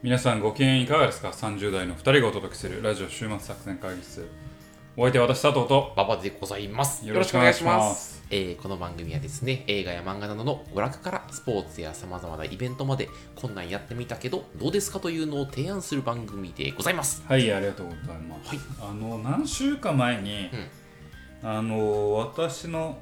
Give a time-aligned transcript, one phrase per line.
[0.00, 4.28] 皆さんご機嫌いかがですか ?30 代の2人がお届けするラジオ週末作戦会議室。
[4.96, 7.04] お相手は私佐藤と馬場でございます。
[7.04, 8.22] よろしくお願いします。
[8.30, 17.24] えーこの番組はですね、映画や漫画などの娯楽からスポーツや様々なイベントまで、こんなんやってみたけど、どうですかというのを提案する番組でございます。
[17.26, 18.50] はい、ありがとうございます。
[18.50, 18.58] はい。
[18.80, 20.48] あの、何週間前に、
[21.42, 22.98] あの、私の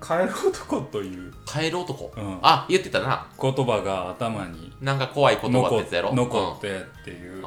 [0.00, 2.12] 帰る男という帰る男。
[2.16, 3.26] うんあ、言ってたな。
[3.40, 6.14] 言葉が頭になんか怖い言葉って残っやろ。
[6.14, 7.36] 残ってっていう。
[7.38, 7.44] うん。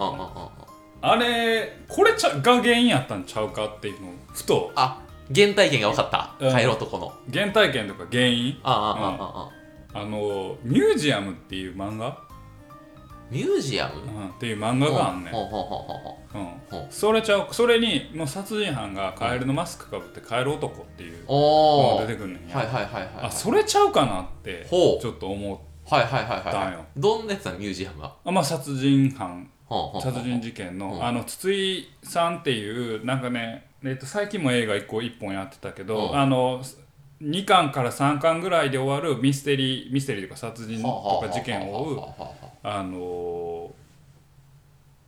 [1.02, 5.02] あれ、これちゃが原因やったんちゃうかっていうのをふと、あ、
[5.34, 6.35] 原体験が分かった。
[6.39, 7.13] うん帰る男の。
[7.31, 8.59] 原体験とか原因？
[8.63, 9.16] ああああ
[9.94, 12.17] あああの、ミュージアムっていう漫画、
[13.29, 14.01] ミュージアム？
[14.01, 15.33] うん、っていう漫画があんねん。
[16.89, 23.11] それちゃうそれにもう殺人犯がカエルのマスクかぶってカエル男っていうのが出てくるねんや、はいはいはいはい。
[23.23, 26.77] あそれちゃうかなってちょっと思うはいはいはいはいはい。
[26.97, 28.16] どんなやつなのミュージアムは？
[28.23, 29.50] あまあ殺人犯。
[30.02, 30.95] 殺人事件の。
[30.95, 31.05] うん。
[31.05, 36.17] あの筒井さんっていうなんかね、えっと、最近も映画1個1本やってたけどうん。
[36.17, 36.61] あの
[37.22, 42.00] 2巻から3巻ぐらいで終わるミステリーミステリーとか殺人とか事件を追う
[42.64, 43.72] あの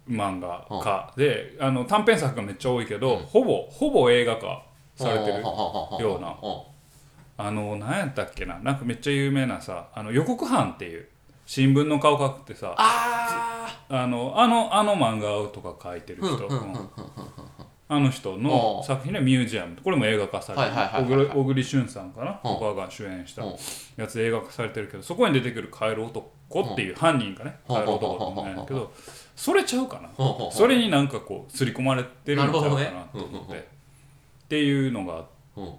[0.10, 3.26] 漫画家であの短編作がめっちゃ多いけど、うん。
[3.26, 4.64] ほぼほぼ映画化
[4.96, 6.36] されてるよような。
[7.38, 11.08] あの何やったっけななんかめっちゃ有名なさあの予告犯っていう
[11.46, 16.48] 新聞の顔描くってさああのあのあの漫画とか描いてるー人、
[17.94, 19.76] あの人の作品でミュージアム。
[19.84, 22.40] これも映画化されて小栗旬さんかな？
[22.42, 22.58] うん。
[22.58, 23.56] とかが主演したうん。
[23.98, 27.60] やつ映画化されてるけどそこに出てくるカエル男っていう犯人がね？
[27.68, 27.76] うん。
[27.76, 28.94] カエル男って言うんやけど
[29.36, 30.10] それちゃうかな？
[30.52, 33.62] それになんかこう刷り込まれてるんちゃうかなと思って、っ
[34.48, 35.26] ていうのが
[35.58, 35.74] うん。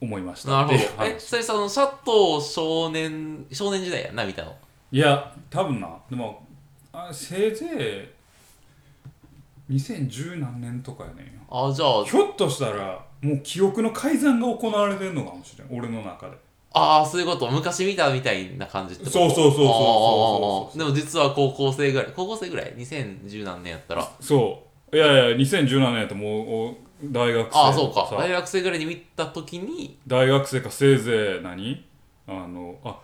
[0.00, 0.50] 思いました。
[0.50, 1.04] なるほど。
[1.04, 4.54] えそれその佐藤少年少年時代やんな見たの？
[4.90, 5.90] いや多分な。
[6.08, 6.42] でも
[6.90, 8.08] あせいぜ
[9.68, 12.04] い2010何年とかやねんよあじゃあ。
[12.04, 15.68] ひょっとしたらもう記憶の改ざんが行われてるのかもしれん。
[15.70, 16.36] 俺の中で。
[16.72, 17.48] ああそういうこと。
[17.48, 19.12] 昔見たみたいな感じってこと？
[19.12, 22.74] そうそうそうそうそうでも実は高校生ぐらい高校生ぐらい。
[22.74, 24.10] 2010何年やったら。
[24.20, 24.96] そう。
[24.96, 28.06] いやいや2017年やともうお大学生ああそうか。
[28.08, 28.16] さ。
[28.16, 29.98] 大学生ぐらいに見た時に。
[30.06, 31.84] 大学生かせいぜい何
[32.26, 32.98] あのあ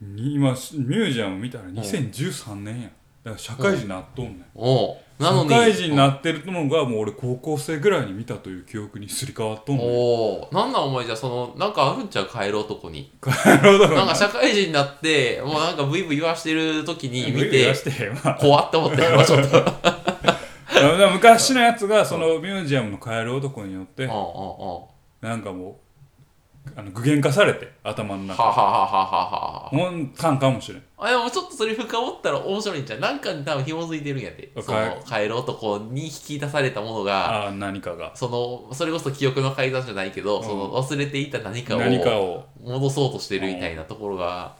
[0.00, 2.88] に今ミュージアム見たら2013年や。
[3.24, 4.44] だから社会人なっとんねん。
[4.54, 5.50] おうなのに。
[5.50, 13.12] 社会人になってるのがもう俺高校生ぐらいに見たという記憶にすり替わっとんねんおおなんなんお前じゃあそのなんかあるんちゃう帰る男に。
[13.24, 20.08] なるほどなんか社会人になってもうなんかブイブイ言わしてる時に見言て怖って思ってまあちょっと。
[21.12, 25.74] 昔のやつがそのミュージアムのカエル男によってなんかもう
[26.76, 28.42] あの具現化されて頭の中。
[28.42, 29.70] はははははは。
[29.70, 30.82] で本たんかもしれん。
[30.96, 38.12] あでもちょっとそれ深掘ったら面白いんじゃんなんかに多分紐づいてるんやでわその帰る男に引き出されたものがああ何かが。
[38.14, 40.44] そのそれこそ記憶の改ざんじゃないけど、うん。
[40.44, 44.54] その忘れていた何かを戻そうとしてるみたいなところが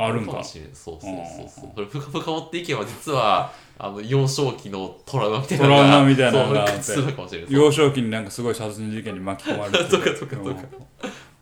[0.00, 0.32] かあるんか。
[0.32, 0.74] もしれん。
[0.74, 1.70] そうそうそうそう。
[1.74, 7.46] これ深深掘っていけば実はあの幼少期のトラウマみたいなのがトラウマみたいなのがあって。
[7.48, 10.36] 幼少期になんかすごい殺人事件に巻き込まれてそう かそうか。
[10.36, 10.62] そうか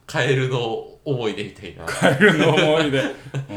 [0.08, 0.58] カエルの
[1.04, 1.84] 思い出みたいな。
[1.84, 2.98] カエルの思い出。
[3.50, 3.54] う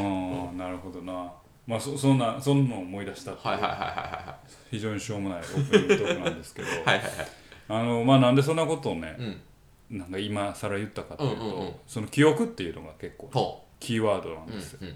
[0.53, 1.31] んなるほどな。
[1.65, 3.53] まあそそんなそんなのを思い出したっていう。
[3.53, 4.37] はいはいはいは
[4.69, 6.67] 非常にしょうもないオープニングトークなんですけど。
[6.67, 7.01] い はいはいはい。
[7.01, 7.27] はい
[7.69, 9.23] あのまあなんでそんなことをねう
[9.95, 9.97] ん。
[9.97, 11.73] なんか今更言ったかというと、うんうんうん。
[11.87, 14.95] その記憶っていうのが結構ほキーワードなんううんですよ、うん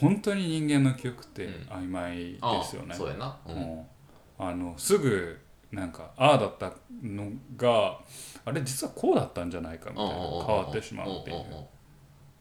[0.00, 1.52] 本当に人間の記憶ってうん。
[1.68, 3.36] 曖昧あですよね、そうやな。
[3.46, 3.86] ううんん
[4.38, 5.38] あのすぐ
[5.70, 6.72] なんかああだった
[7.02, 7.98] のが
[8.44, 10.20] あれ実はこうだったんじゃないかみたいな変
[10.56, 11.44] わってしまうっていう。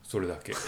[0.03, 0.51] それだけ。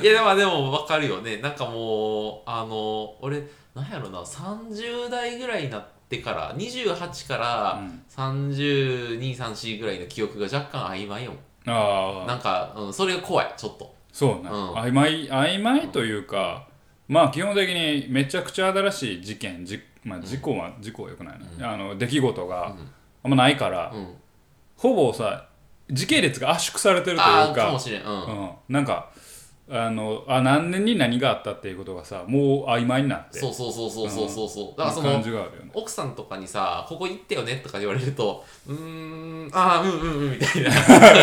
[0.00, 1.38] いやでもでも分かるよね。
[1.38, 3.42] なんかもうあの俺
[3.74, 8.02] なんやろな30代ぐらいになってから28からうん。
[8.08, 11.32] 3234ぐらいの記憶が若干曖昧よ。
[11.66, 13.94] ああなんか、うん、それが怖いちょっと。
[14.12, 14.74] そうな、うん。
[14.74, 16.66] 曖昧曖昧というか
[17.08, 22.74] まあ基本的にめちゃくちゃ新しい事件じ、まあ、事故は、事故はよくないな、あの出来事が
[23.22, 24.14] あんまないから、うん。
[24.76, 25.46] ほぼさ
[25.90, 28.38] 時系列が圧縮されてるとあいうかうん。
[28.40, 29.10] うん、なんか
[29.72, 33.38] あのあ何年に何があったっていうことがさもう曖昧になって。
[33.38, 34.78] そうそうそうそうそうそうそう。
[34.78, 35.24] だからそ感のね。
[35.74, 40.70] 奥さんとかにさ「ここ行ったよね」とか言われると「うーんああうんうんうん」みたいな。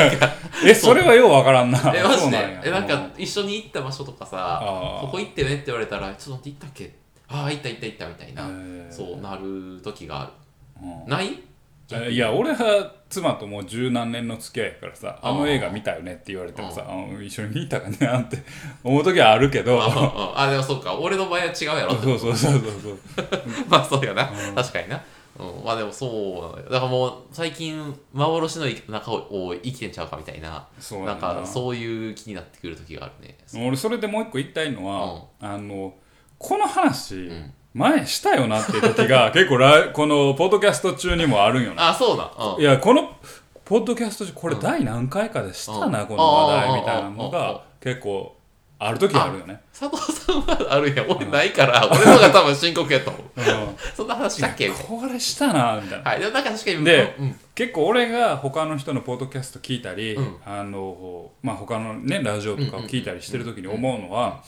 [0.66, 1.80] えそれはようわからんな。
[1.94, 2.60] えマジで？
[2.64, 3.12] えなんかうん。
[3.18, 4.62] 一緒に行った場所とかさ
[5.02, 7.07] ここ行ってねって言われたらちょっと待って行ったっけ？
[7.30, 8.50] ああ行った行った行ったみたいな、
[8.90, 10.32] そうなる時がある。
[10.82, 11.10] うん。
[11.10, 11.44] ない？
[12.12, 18.44] いや俺は妻ともう十何年の付き合いやからさあの映画見たよねって言われてもさあ一緒に見たかねって
[18.84, 19.82] 思う時はあるけど。
[19.82, 20.94] ああでもそっか。
[20.98, 23.00] 俺の場合は違うやろそうそうそうそうそう。
[23.70, 25.02] まあそうやな、確かにな、
[25.40, 30.68] うん、まあでもそうだからもう最近幻の中を生きてんちゃうかみたいな。
[30.78, 31.14] そうな。
[31.14, 33.38] んかそういう気になってくる時があるね。
[33.66, 35.94] 俺それでもう一個言いたいのは、あの
[36.38, 37.30] この話、
[37.74, 41.90] 前したよなっていう時が 結構ラこのポッドキャスト中にもあるんよな。
[41.90, 43.12] あそうな、うん、いやこの
[43.66, 48.36] ポッドキャスト中これ第何回かでしたな、この話題みたいなのが結構
[48.80, 49.60] ある時あるよね。
[49.78, 53.24] 佐藤さんはあるんや俺ないから、 俺の方が多分深刻やと思う。
[53.96, 54.70] そんな話したっけ？
[54.70, 56.12] これしたなみたいな。
[56.12, 60.38] はいでもなんか確かにで、うん結構俺が他の人のポッドキャスト聞いたり、うん。
[60.46, 64.44] あのまあ他のねラジオとかを聞いたりしてる時に思うのは、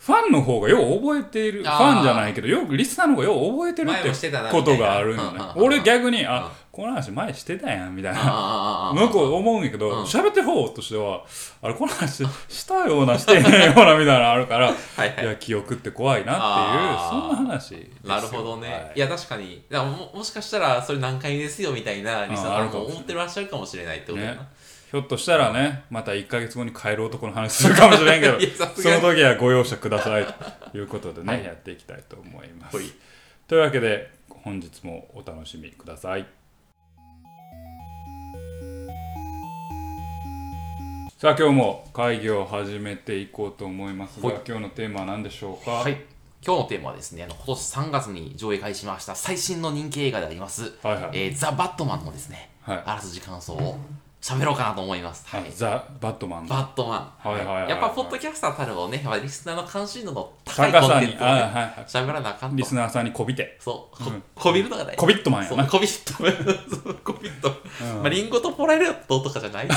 [0.00, 1.62] ファンの方がよう覚えている。
[1.62, 5.40] ファンじゃないけどよくリスナーの方がよう覚えてるってことがあるんよね。
[5.56, 8.18] 俺逆にあこの話前してたやんみたいな。
[8.18, 11.22] ああああ向こう思うんやけどうん喋、ってる方としては
[11.60, 18.92] あれこの話したようなしてへんようなみたいなのあるから はいや記憶って怖いなっていうそんな話なるほどね、はい。
[18.96, 19.62] い、や確かに。
[19.68, 24.59] だももしかしたらそれ何回ですよみたいなリスナーも思ってらっしゃるかもしれないってことやな、ね
[24.90, 28.38] ひょっとしたらねまた1か月後に帰る男の話するかもしれんけど
[28.74, 30.26] その時はご容赦ください。
[30.72, 31.44] ということでね、はい。
[31.44, 32.78] やっていきたいと思います。
[33.46, 36.26] というわけで本日もお楽しみください。
[41.18, 44.40] さあ今日も会議を始めていこうと思いますがはい。
[44.44, 45.70] 今日のテーマは何でしょうか？
[45.72, 45.92] はい。
[46.44, 51.10] 今日のテーマはですねあの今年3月に上映開始しました最新の人気映画であります「はいはい。
[51.12, 52.82] えーザ・バットマン」のですね、はい。
[52.86, 53.78] あらすじ感想を
[54.20, 55.50] 喋ろうかなと思います、はい。
[55.50, 56.46] ザ・バットマン。
[56.46, 57.70] バットマン、はいはいはいはい。
[57.70, 61.16] やっぱポッドキャスターたるをねリスナーの関心度の高いコンテンツをね
[61.86, 62.56] 喋らなあかんと。
[62.56, 63.56] リスナーさんにこびて。
[63.58, 64.96] そう、ここびるのが大事。
[64.98, 65.56] コビットマンやな。
[65.56, 65.66] そう。
[65.70, 66.32] コビットマン。
[66.68, 67.98] そうコビットマン。
[68.00, 69.74] まあ、リンゴとポラレットとかじゃないと。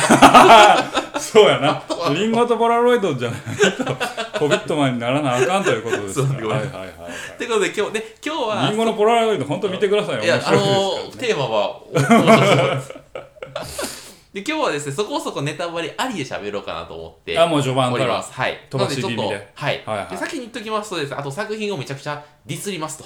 [1.17, 1.81] そうやな。
[2.13, 3.41] リンゴとポラロイドじゃない
[3.77, 6.47] と、コビットマンにならなあかんということですかそうら。
[6.57, 6.89] はいはいはい
[7.37, 7.47] とい。
[7.47, 10.23] うことで、今日ね、今日はリン、ゴのポラロイド、本当見てくださいよ。
[10.23, 10.59] いや、あの
[11.17, 13.03] テーマは、お面白そうで、
[14.41, 17.37] 今日はですね、そこそこネタバレありで喋ろうかなと思って。
[17.37, 18.19] あ、もう序盤から。
[18.19, 18.67] はい。
[18.67, 19.83] 飛ばし気味でなのちょっとはい。
[19.85, 23.05] はいはいで先に言っときますとですね、あと作品をめちゃくちゃディスりますと。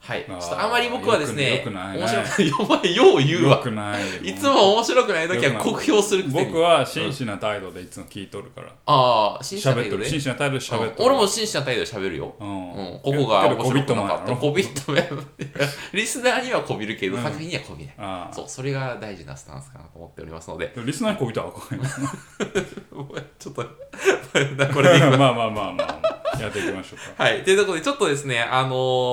[0.00, 0.24] はい。
[0.24, 2.52] ちょっとあまり僕はですね、よくないね面白くない。
[2.58, 3.56] お前、よう言うわ。
[3.56, 4.02] よくない。
[4.30, 8.68] いつも面白くない時は酷評するくせに僕は真摯な態度でいつも聞いとるから。
[8.86, 9.74] ああ、真摯な。
[9.74, 10.92] 態度で真摯な態度で喋ってる。
[10.98, 12.34] 俺も真摯な態度で喋るよ。
[12.38, 12.48] うん。
[12.48, 14.32] うん、ここが面白くなかった。
[14.34, 15.26] ココビットマン。
[15.92, 17.94] リスナーにはこびるけど、うん作品にはこびない。
[17.98, 18.34] ああ。
[18.34, 21.84] そう、それが大事なスタンスかなと思っておりますので、リスナーにこびたらあかんよ。
[23.38, 26.07] ちょっと、これでまあまあまあまあ。
[26.42, 27.24] やっていきましょうか。
[27.24, 27.42] はい。
[27.42, 28.68] というところで、ちょっとですね、あの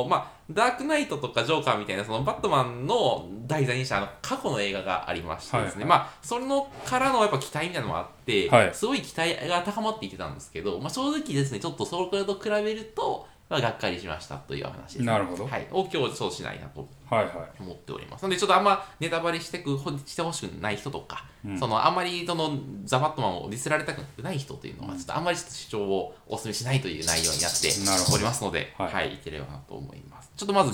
[0.06, 15.06] ーまあ、ダークナイトとかジョーカーみたいな、そのバットマンの題材にしたあの過去の映画がありましてですね、はいまあ、それのからのやっぱ期待みたいなのもあって、はいすごい期待が高まっていってたんですけど、まあ、正直ですね、ちょっとそれと比べると、まあ、がっかりしましたという話です、ね。
[15.06, 15.68] なるほどはい。
[15.72, 17.62] を今日そうしないなとはいはい。
[17.62, 18.24] 思っております。
[18.24, 21.26] なので、ちょっとあんまネタバレしてくしてほしくない人とか、
[21.60, 27.68] そのあんまりそのザ・バットマンをディスられたくない人というのは、ちょっとあんまりちょっと主張をお勧めしないという内容になって
[28.12, 30.32] おりますので、ははいい、い、ければなと思います。
[30.36, 30.72] ちょっとまず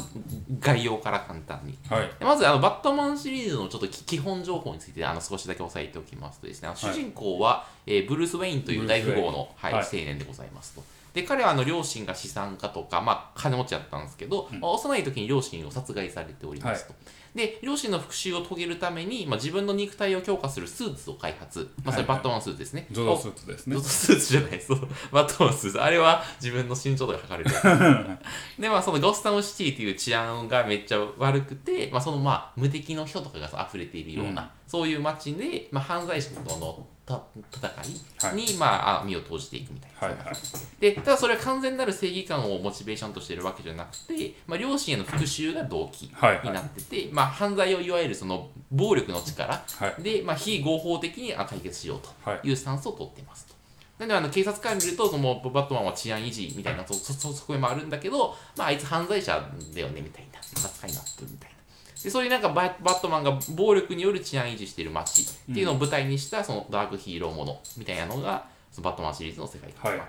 [0.60, 1.78] 概要から簡単に。
[1.90, 2.10] はい。
[2.22, 11.01] まずあのバットマンシリーズのちょっとき基本情報についてあの少しだけ押さえておきますとですね、主人公は、えーブルース・ウェインという大富豪の、はいはい青年でございますと。
[11.14, 16.94] で彼はあの両親が資産家とか、まあ、金持ちだったんですけど、まあ幼い時に両親を殺害されておりますと。
[17.36, 22.88] で両親の復讐を遂げるために、まあ、自分の肉体を強化するスーツを開発、まあ、それはいはいバットマンスーツですね。
[22.92, 23.82] ゾゾスーツですねゾ。
[23.82, 24.72] ゾスーツじゃないです。
[25.12, 25.82] バットマンスーツ。
[25.82, 27.56] あれは自分の身長とか測れる。
[28.60, 37.22] で、まあ、そのゴスタムシティという治安がめっちゃ悪くて、まあ、そのまあ、無敵の人とかが溢れているような、うんそういう街で、まあ、犯罪者とのた
[37.52, 40.08] 戦いに、はまあ、あ身を投じていくみたいな。
[40.08, 40.36] はいはい。
[40.80, 52.10] で、ただそれは完全なる正義感をモチベーションとしているわけじゃなくて、まあ、両親への復讐が動機はいはいになってて、まあ、犯罪をいわゆるその暴力の力はいで、まあ、非合法的にあ解決しようと。
[52.30, 52.50] はい。
[52.50, 53.54] いうスタンスを取っていますと。
[54.00, 59.34] なんであの警察官見るとそのバットマンは治安維持みたいなそそそ側面もあるんだけど、まあ、あいつ犯罪者
[59.74, 62.04] だよねみたいな扱いになってるみたいな。
[62.04, 70.08] でそういうなんかババットマンが暴力による治安維持している街っていうのを舞台にしたそのダークヒーローものみたいなのがそのバットマンシリーズの世界観はいはい。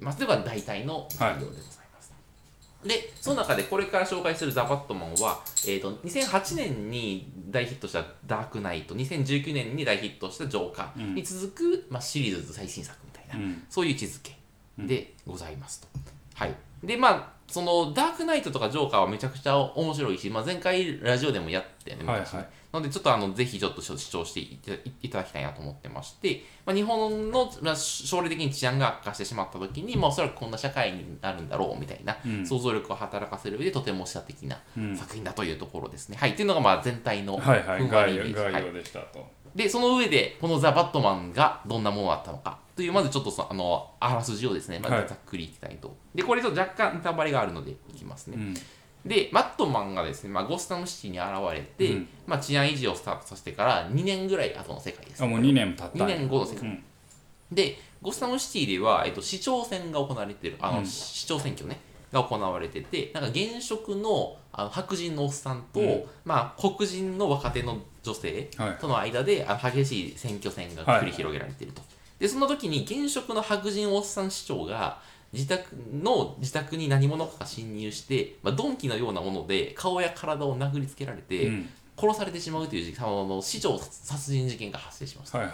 [0.00, 1.79] まあ、それが大体の内容でございます。
[2.84, 14.36] で、その中でこれから紹介するザ・バットマンは、えー、と2008年に大ヒットしたダークナイト、2019年に大ヒットしたジョーカーに続く、まあ、シリーズ最新作みたいな、うんそういう位置づけ
[14.78, 15.88] でございますと。
[16.34, 16.54] はい。
[16.82, 22.26] で、まあ、そのダークナイトとかジョーカーはめちゃくちゃ面白いし、まあ、前回ラジオでもやってね、はいはい、
[22.72, 24.40] なのでちょっとあのぜひちょっと主張して
[25.02, 34.60] いただきたいなと思ってまして、まあ、日本の、まあ、将来的に治安が悪化してしまった時に、まあ、おそらくこんな社会になるんだろうみたいな、うん、想像力を働かせる上でとても視的な
[34.96, 36.16] 作品だというところですね。
[36.16, 38.34] うん、はい、っていうのがまあ全体のふんわりイメージ。
[38.34, 39.26] 概要でしたと。
[39.54, 45.88] で、その上で、このザ・バットマンがどんなものだったのかという、まずちょっとあのあらすじをですね、まずざっくりいきたいと。
[45.88, 48.36] はい、で、これと若干ネタバレがあるのでいきますね。
[48.38, 48.54] うん
[49.04, 55.26] で、マットマンがですね、まあ、ゴスタムシティに現れて、うん、まあ、治安維持をスタートさせてから2年ぐらい後の世界です、ね。
[55.26, 56.04] あ、もう2年経った。
[56.04, 56.68] 2年後の世界。
[56.68, 56.84] うん、
[57.50, 61.80] で、ゴスタムシティでは、えっと、市長選が行われてる、あの、うん、市長選挙ね、
[62.12, 65.80] が行われてて、なんか現職のあの白人のおっさんと、
[66.24, 71.80] まあ、黒人の若手の女性との間で、はい、あ激しい選挙戦が繰り広げられていると。
[71.80, 71.86] は
[72.18, 75.00] い、で、その時に現職の白人おっさん市長が、
[75.32, 85.52] 自宅の自宅に何者かが侵入して、まあ、鈍器のようなもので顔や体を殴りつけられて、うん、殺されてしまうというあの市長殺人事件が発生します、はいは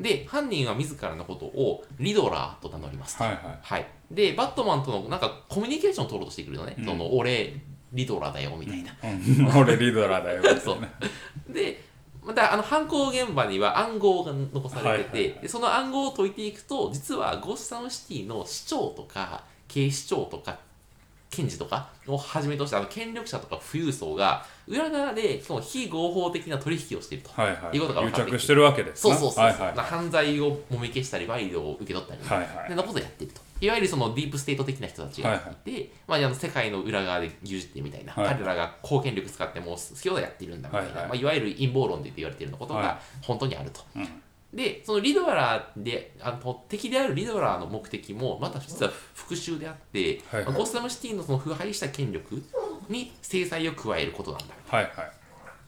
[0.00, 3.38] い、で犯人は自らのことをリドラーと名乗りますはい、はい。
[3.62, 7.54] はい、でバットマンとのなんかコミュニケーションを取ろうとしてくるのね、うん、その俺
[7.94, 10.60] リドラーだよみたいな、うん、俺リドラーだよみたいな。
[10.60, 11.52] そう。
[11.52, 11.82] で
[12.22, 20.58] またあの犯行現場には暗号が残されてて、はいはい、でその暗号を解いていくと実はゴッサムシティの市長とか警視庁とか
[21.30, 41.08] 検事とかをはじめとしたあの権力者とか富裕層が裏側でその非合法的な取引をしていると、はいはい、いうことが分かって癒着してるわけですそうそうそう、はいはい、犯罪をもみ消したり賄賂を受け取ったり、はいはい、なことをやっているといわゆるそのディープステート的な人たちがいて、はいはい、まあ、あの世界の裏側で牛耳ってるみたいな、はい、彼らが公権力使ってもう好きなやっているんだみたいな、はいはい。
[41.08, 43.80] まあ、いわゆる陰謀論で言われているようなことが本当にあると。
[43.94, 44.56] はいうん。
[44.56, 52.40] で、そのリドラーで、あの敵であるリドラーの目的も、また実は復讐であって、はいはい、ゴッサムシティのその腐敗した権力
[52.88, 54.46] に制裁を加えることなんだ。
[54.68, 54.90] はいは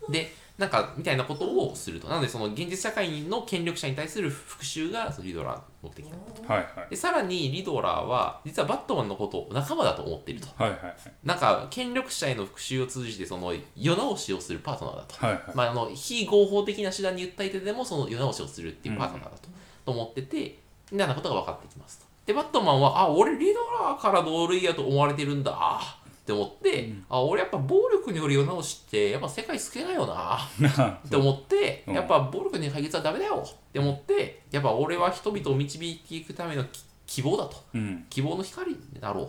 [0.09, 2.09] い、で、なんか、みたいなことをすると。
[2.09, 6.51] なので、その現実社会の権力者に対する復讐がリドラーの目的だと。
[6.51, 10.49] はいはい、でさらに、リドラーは、実はバットマンのことを仲間だと思っていると。
[10.57, 15.27] はいはいはい、なんか、権力者への復讐を通じて、その、世直しをするパートナーだと。
[15.27, 19.49] はいはい、まあ、あの、非合法的な手段に訴えてでも、その世直しをするっていうパートナーだと。
[19.49, 20.59] うん、と思ってて、
[20.91, 22.07] みたいなことが分かってきますと。
[22.25, 25.99] で、バットマンは、あ、俺リドラーから同類やと思われてるんだ。
[26.27, 30.37] って思って、うん、あ俺やっぱ暴力による世直しってやっぱ世界救えないよな。
[31.07, 33.47] って思って、やっぱ暴力に解決はダメだよ。
[33.49, 36.65] って思ってやっぱ俺は人々を導いていくための
[37.07, 39.29] 希望だと、うん、希望の光だろうっ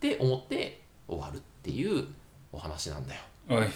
[0.00, 2.08] て思って終わるっていう
[2.50, 3.20] お話なんだよ。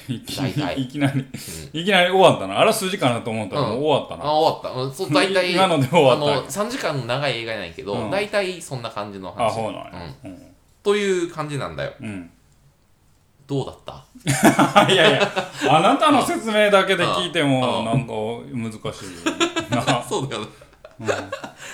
[0.08, 2.58] いきいきなり、うん、いきなり終わったな。
[2.58, 4.94] あらすじかなと思ったらもう終わったな、あ終わった。
[4.96, 9.46] そう大体 今ので終わったあの3時間の長い映画やないけど、うん、大体そんな感じの話。
[9.46, 12.30] あそうなんや、うん、という感じなんだよ、うん
[13.46, 14.04] どうだった？
[14.92, 15.32] いやいや
[15.70, 18.12] あなたの説明だけで聞いてもなんか
[18.52, 19.08] 難しい
[20.08, 20.48] そうだよね、
[21.00, 21.10] うん、い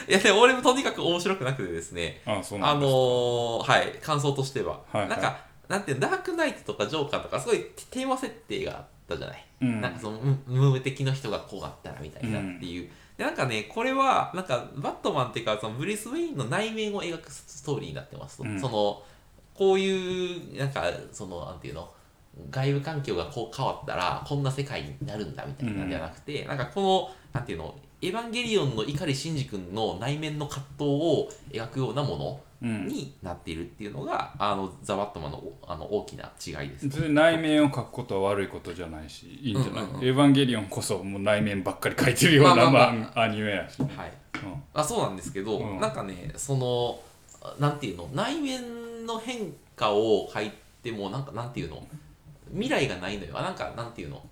[0.08, 2.20] やでも俺もとにかく面白くなくてですね。
[2.26, 5.36] あそうなんあのー、はい感想としては、はいはい、なんか
[5.68, 7.60] なんてダークナイトとかジョーカーとかすごい
[7.90, 19.02] テーマ設定があったじゃない、うん、なんかその無敵の人がこうあったらみたいなっていう、うん、でなんかねこれはなんかバットマンっていうかそのブリス・ウェインの内面を描くストーリーになってますと、うん、その
[19.62, 21.88] こういうなんかそのなんていうの？
[22.50, 27.74] 外部環境がこう変わったらこんな世界になるんだみたいなじゃなくて、うん、なんかこのなんていうの？
[28.00, 44.12] エヴァンゲリオンの碇シンジ君の内面の葛藤を描くようなものになっているっていうのが、うん、あのザ・バットマンのあの大きな違いです、ね、内面を描くことは悪いことじゃないしいいんじゃない、うんうんうん、エヴァンゲリオンこそもう内面ばっかり描いてるような、まあまあまあ、アニメやし、ね、はい、
[44.44, 46.98] うん、あそうなんですけど、うん、なんかねその
[47.60, 48.08] なんていうの？
[48.14, 48.60] 内面
[49.06, 51.86] の変化を書いてもなんかなんていうの？
[52.52, 53.34] 未来がないのよ。
[53.34, 54.22] なんかなんていうの？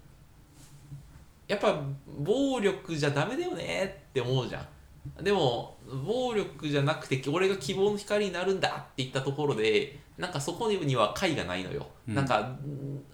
[1.48, 1.80] やっぱ
[2.18, 5.24] 暴力じゃダメだよねって思うじゃん。
[5.24, 12.54] でも暴力じゃなくて俺が希望の光になるんだって言ったところでなんかそこには解がないのよ、うん、なんか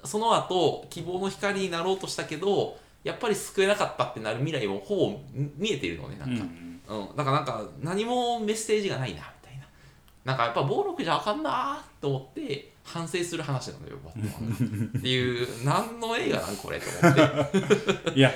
[0.05, 5.21] その後希望の光になろうとしたけどやっぱり救えなかったってなる未来もほぼ
[5.57, 6.45] 見えてるのねなんか、
[6.89, 9.23] うん、うん、だからなんか何もメッセージがないな
[10.27, 17.51] なんかやっぱ暴力じゃあかんなと思って反省する話なのよバットマンっていう何の映画なんこれと思っ
[18.11, 18.11] て。
[18.19, 18.33] いや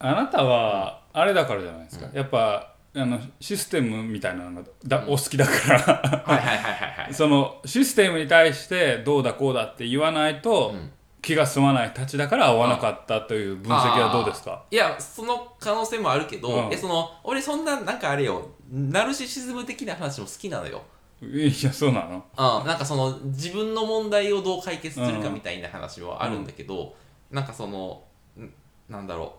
[0.00, 7.08] あなたはあれだからじゃないですか、うん、やっぱあのシステムみたいなのがだ、うん、お好きだから。
[7.12, 10.92] そのシステムに対してどうだこうだって言わないと、うん。
[11.22, 14.62] 気が済まないたちだから合わなかったという分析はどうですか？
[14.70, 20.82] いやその可能性もあるけど、うん、えその俺そんななんかあれよナルシシズム的な話も好きなのよ。
[21.22, 22.24] いやそうなの？
[22.60, 26.94] うん、なんかその自分の問題をどう解決するかみたいな話はあるんだけど、
[27.30, 28.02] なんかその
[28.38, 28.52] ん
[28.88, 29.34] なんだろ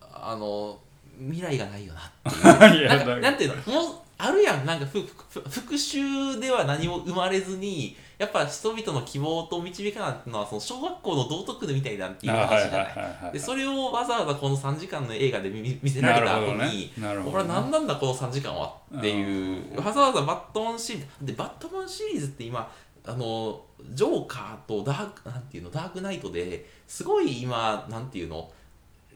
[0.00, 0.04] う。
[0.12, 0.78] あの
[1.18, 2.88] 未来がないよなっていう。
[2.88, 3.72] なんかだなんていうの？
[3.72, 4.66] もうあるやん。
[4.66, 12.78] なんかふふ復讐では何も生まれずにやっぱ人々の希望と導かなっていうのはその小学校の道徳みたいなんていうあ話じゃ
[13.22, 13.32] ない。
[13.32, 16.66] でそれをわざわざこの3時間の映画で見見せられた後にね。
[16.98, 21.26] なるほど俺は何なんだこの3時間はっていうわざわざバットマンシリーズ。
[21.28, 22.70] でバットマンシリーズって今
[23.06, 28.52] あのジョーカーとダークなんていうのダークナイトですごい今なんていうの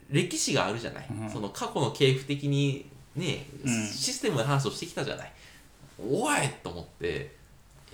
[0.08, 1.30] 歴史があるじゃない、うん。
[1.30, 3.86] その過去の系譜的にね、うん。
[3.86, 5.32] システムの話をしてきたじゃない。
[6.02, 6.48] おい！
[6.62, 7.30] と思ってはい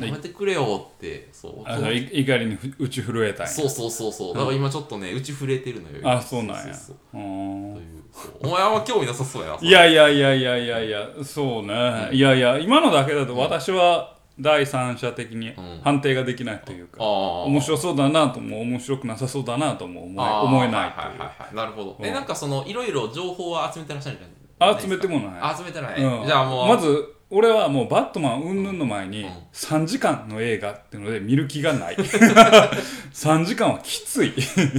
[0.06, 1.62] やめてくれよってそう。
[1.64, 3.52] あのい怒りにふ打ち震えたんや。
[3.52, 4.34] そうそうそうそう。
[4.34, 6.74] だから今ちょっとね打ち震えてるのよあそうなんや。
[6.74, 7.22] そうそうう。
[7.22, 7.74] ーん。
[7.74, 8.32] というそう。
[8.42, 15.54] お前はあんま興味なさそうやないやいやいやいやいやいやそうね、いやいや今のだけだと私は第三者的にん。
[15.82, 17.06] 判定ができないというか、ああ
[17.44, 21.54] 面白そうだなとも面白くなさそうだなとも思え思えないという、はいはいはいはい。
[21.54, 22.06] なるほど、うん。
[22.06, 25.40] えなんかそのいろいろ情報は集めてらっしゃるんじゃない集めてもない。
[25.40, 26.26] あ集めてない、うん。
[26.26, 26.68] じゃあもう。
[26.68, 29.30] まず俺はもうバットマン云々の前にうん。
[29.52, 31.96] 3時間の映画っていうので見る気がない。
[33.14, 34.30] 3時間はきつい。
[34.30, 34.34] い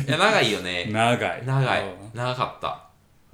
[0.08, 0.90] や長いよね。
[0.92, 1.46] 長い。
[1.46, 1.84] 長い。
[1.84, 2.12] うん。
[2.14, 2.84] 長かった。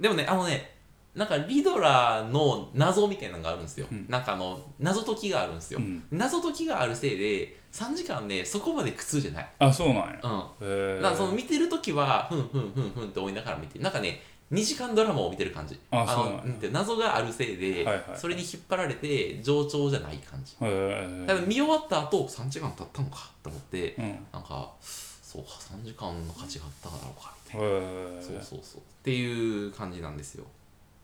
[0.00, 0.78] でもねあのね
[1.14, 4.06] なんかリドラーの謎みたいなのがあるんですよ、うん。
[4.08, 6.04] なんかあの謎解きがあるんですよ、うん。
[6.12, 9.48] 謎解きがあるせいで3時間ねそこまで苦痛じゃない。
[9.58, 10.20] あそうなんや。
[10.60, 11.02] うん。
[11.02, 14.22] だからその見てるときはふんふんふんふんって思いながら見てなんかね
[14.52, 15.78] 2時間ドラマを見てる感じ。
[15.92, 20.54] のあそうなんんて謎があるせいで、はいはいそれに引っ張られて上調じゃない感じ。
[20.54, 24.04] へえただ見終わった後3時間経ったのかと思ってうん。
[24.04, 28.80] へなんかそうか3時間の価値があっただろうかみたいえなそうそうそう。
[28.80, 30.44] っていう感じなんですよ。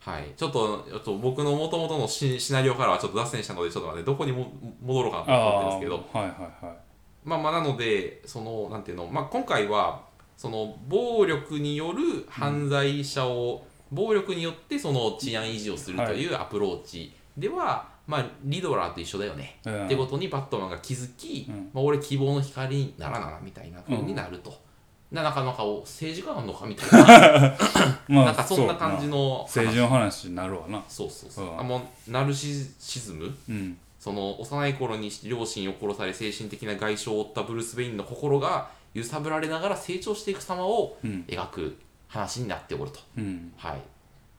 [0.00, 0.32] はい。
[0.36, 4.50] ちょっとちょっと僕の元々のシシナリオからはちょっと脱線したのでちょっと待ってどこにも
[4.82, 6.18] 戻ろうかなと思ってるんですけど。
[6.18, 6.76] あーはいはいはい。
[7.24, 10.02] まあまあなのでそのなんていうの、まあ、今回は
[10.36, 19.86] その暴力による犯罪者を、暴力によってその治安維持をするというアプローチでは、まあリドラーと一緒だよね、うん。
[19.86, 21.70] ってことにバットマンが気づき、うん。
[21.72, 24.62] まあ、俺希望の光にならなみたいな風になると。
[25.10, 27.56] ななかなかお政治家あんのかみたいな、
[28.08, 30.82] まあ なんかそんな感じのの政治の話になるわな。
[30.88, 33.32] そうそうそう、うんあもうナルシシズム？
[33.48, 33.78] うん。
[34.00, 41.24] その幼い頃に両親を殺され精神的な外傷を負ったブルース・ウェインの心が揺さぶられながら成長していく様をうん。
[41.28, 41.76] 描く
[42.08, 43.00] 話になっておると。
[43.18, 43.52] うん。
[43.56, 43.80] はい。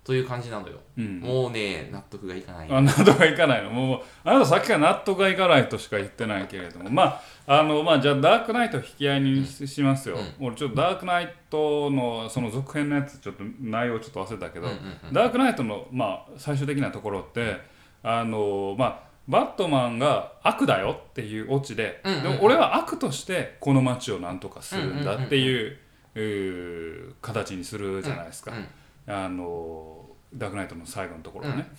[0.06, 0.76] という感じなのよ。
[0.98, 1.20] うん。
[1.20, 2.70] もうね、納得がいかない。
[2.70, 3.72] あ納得がいかないの。
[3.72, 6.89] もうあなたさっきから納得がいかないとしか言ってないけれども。
[6.89, 14.76] まああのまあじゃあダークナイトを引き合いにししますよ、俺ちょっとダークナイトのその続編のやつちょっと内容ちょっと忘れたけど、うんう
[15.12, 17.58] んダークナイトのまあ最終的なところって
[18.02, 22.24] あのまあバットマンが悪だよっていうオチで、うんうんうん。
[22.24, 28.68] でも俺は悪としてこの街をなんとかするんだっていう,、形にするじゃないですか、うん
[29.08, 31.70] あのダークナイトの最後のところね、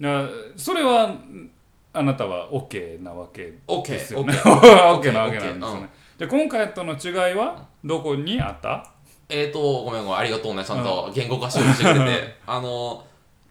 [0.00, 1.16] だからそれは
[1.92, 4.34] あなたは OK なわけオッケー、ですよね。
[4.34, 5.10] オッケー。
[5.10, 5.88] OK なわけなんですよね、
[6.18, 8.92] で今回との違いはどこにあった？
[9.28, 12.36] えーと、ごめんごめん、ありがとうね、ちゃんと言語化してくれて。
[12.46, 13.04] あの、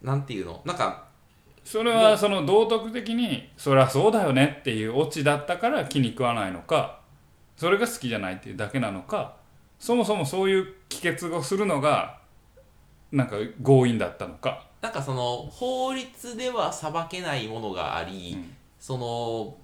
[0.03, 0.61] なんていうの？
[0.63, 1.05] なんか、
[1.63, 6.99] それはその道徳的にそりゃそうだよねっていうオチだったから気に食わないのか
[7.55, 9.37] それが好きじゃないっていうだけなのか
[9.79, 12.19] そもそもそういう帰結をするのが
[13.13, 18.55] なんか強引だったのか、なんかその、法律では裁けないものがあり、うん。
[18.79, 19.55] その、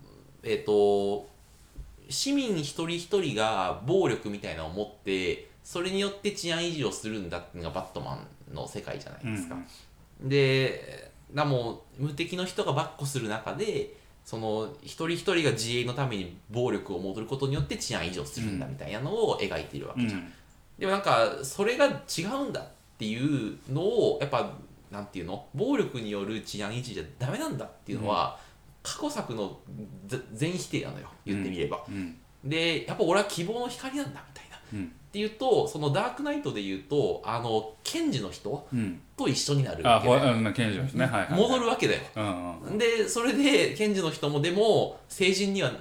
[0.43, 1.27] えっ、と、
[2.09, 8.19] 市民一人一人が暴力みたいなのを持って、それによって治安維持をするんだっていうのがバットマ
[8.51, 9.57] ンの世界じゃないですか。
[10.21, 13.93] で、だもう無敵の人がばっこする中で、
[14.25, 20.21] その一人一人が自衛のために暴力を戻ることによって治安維持をするんだみたいなのを描いているわけじゃん。
[20.21, 20.33] うん。
[20.77, 24.51] でもなんかそれが違うんだっていうのをやっぱ
[24.91, 25.45] なんていうの？
[25.53, 28.37] 暴力による治安維持じゃダメなんだっていうのは、
[28.81, 29.59] 過去作の
[30.07, 31.07] ぜ全否定なのよ。
[31.25, 32.17] 言ってみれば、うん。
[32.43, 34.45] でやっぱ俺は希望の光なんだみたい
[34.81, 39.01] なっうんていうとそのダークナイトで言うとあの検事の人うん。
[39.17, 41.05] と一緒になるあわけだよほあの検事ですね。
[41.05, 42.01] はいはい、はい、戻るわけだよ。
[42.15, 45.71] うんうんでそれで検事の人もでも成人には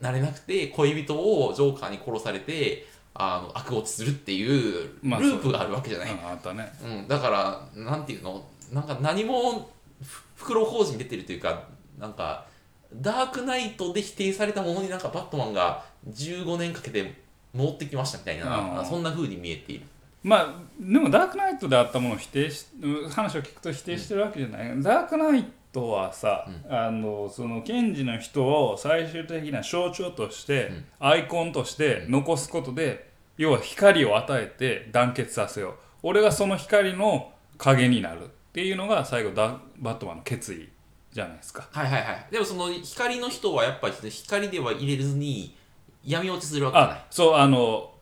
[0.00, 6.16] なれなくて恋人をジョーカーに殺されてあの悪落ちするっていうルまあープがあるわけじゃない、う。
[6.16, 6.72] んあったね。
[6.82, 7.28] うん、だか
[7.74, 8.42] らなんていうの？
[8.72, 9.70] なんか何も
[10.02, 12.46] ふ袋小路に出てるというかなんか
[12.94, 17.21] ダークナイトで否定されたものになんかバットマンが15年かけて
[17.54, 19.86] 戻ってきましたみたいな、うんそんな風に見えている。
[20.22, 22.66] まあでもダークナイトであったものを否定し
[23.10, 35.74] 話を聞くと否定してるわけじゃない、うん、ダークナイトはさ、うん、あのその検事の人を最終的な象徴として、うん、アイコンとして残すことで、要は光を与えて団結させよう。
[36.04, 40.68] 俺がその光の影になるっていうのが最後ダバットマンの決意
[41.12, 41.68] じゃないですか。
[41.72, 42.26] はいはいはい。
[42.30, 45.56] でもその光の人はやっぱり光では入れずに
[46.04, 47.04] 闇落ちするわけじゃない。
[47.10, 47.92] そうあの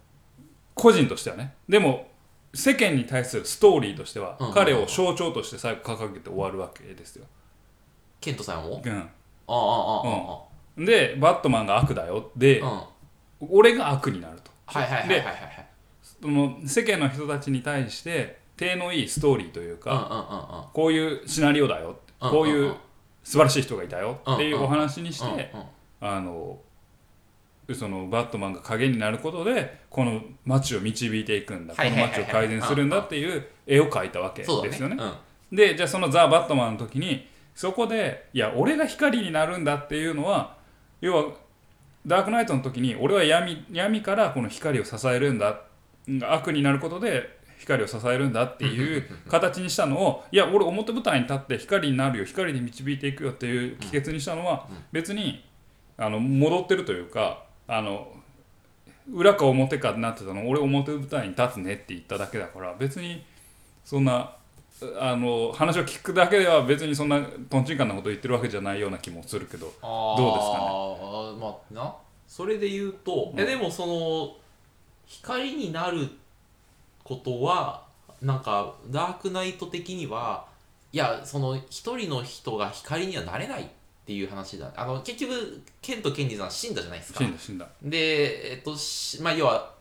[0.74, 1.54] 個人としてはね。
[1.68, 2.08] でも
[2.54, 7.26] 世間に対するストーリーとしては、彼を象徴として最後掲げて終わるわけですよ。
[8.20, 8.82] ケントさんを？
[8.84, 8.92] うん。
[8.92, 9.02] あ
[9.52, 10.38] ああああ、
[10.76, 12.30] うん、でバットマンが悪だよ。
[12.36, 12.82] で、うん、
[13.50, 14.50] 俺が悪になると。
[14.66, 15.66] はいはいはいはいはい
[16.02, 22.74] その世間の人たちに対して手のいいストーリーというか、こういうシナリオだよ、こういう
[23.24, 24.20] 素晴らしい人がいたよ。
[24.30, 25.52] っていうお話にして、
[26.00, 26.58] あの
[27.74, 31.74] そのバットマンが影になることでこの街を導いていくんだ。
[31.74, 34.96] この街を改善するんだっていう絵を描いたわけですよね。
[35.52, 40.56] でじゃあそのザ・バットマンの時にそこでいや俺が光になるんだっていうのは
[41.00, 41.32] 要は
[42.06, 45.62] ダークナイトの時に俺は闇闇からこの光を支えるんだ。
[46.22, 52.24] 悪になることで光を支えるんだっていう 形にしたのをいや俺表舞台に立って光になるよ。
[52.24, 55.44] 光に導いていくよっていう帰結にしたのは別に
[55.98, 58.08] あの戻ってるというかあの
[59.12, 63.24] 裏か表かになってたの俺表舞台に立つねって言っただけだから別に
[63.84, 64.34] そんな
[64.98, 69.84] あの話を聞くだけでは別にそんなとんちんかんなこと言ってるわけじゃないような気もするけどどうですかね？
[69.84, 71.94] あまあな。
[72.26, 74.36] それで言うと、うん、えでもその
[75.06, 76.08] 光になる
[77.04, 77.84] ことは
[78.20, 80.46] なんかダークナイト的には
[80.92, 83.70] いやその一人の人が光にはなれない
[84.10, 84.72] っていう話だ。
[84.74, 87.20] あの結局ケント・ケンジさん死んだじゃないですか。
[87.20, 87.68] 死んだ死んだ。
[87.80, 88.74] でえっと
[89.22, 89.72] まあ要は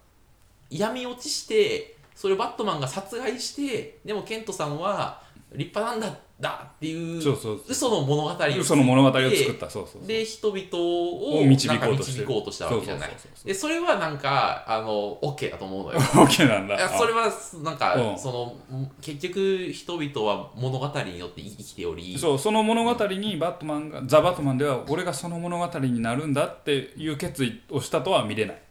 [0.69, 9.69] 闇落ちしてそれをバットマンが殺害してでもケントさんは立派なんだだっていう嘘の物語を嘘の物語を作った。
[9.69, 13.11] そうそうで人々を導こうとしてこうとしたわけじゃない。
[13.43, 15.99] でそれはなんかあの OK だと思うのよ。
[15.99, 16.87] OK なんだ。
[16.87, 17.29] それは
[17.61, 18.55] なんかその
[19.01, 28.61] 結局人々は物語によって生きておりそうその物語にバットマンがザ・バットマンでは俺がその物語になるんだっていう決意をしたとは見れない。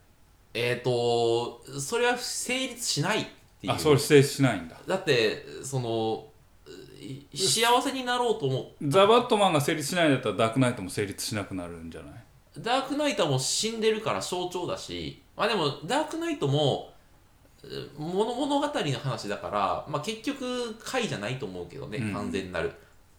[0.54, 3.24] えっ、ー、とそれは成立しないっ
[3.60, 3.74] ていう。
[3.74, 4.76] あそれ成立しないんだ。
[4.86, 6.24] だってその
[7.34, 8.88] 幸せになろうと思う。
[8.88, 12.14] ザ・バットマンが成立しないんだったらダークナイトも成立しなくなるんじゃない？
[12.58, 16.92] ダークナイトはもう死んでるから象徴だしまあでもダークナイトも
[17.96, 22.72] 物物語の話だから、まあ、結局回じゃないと思うけどね、完全なる。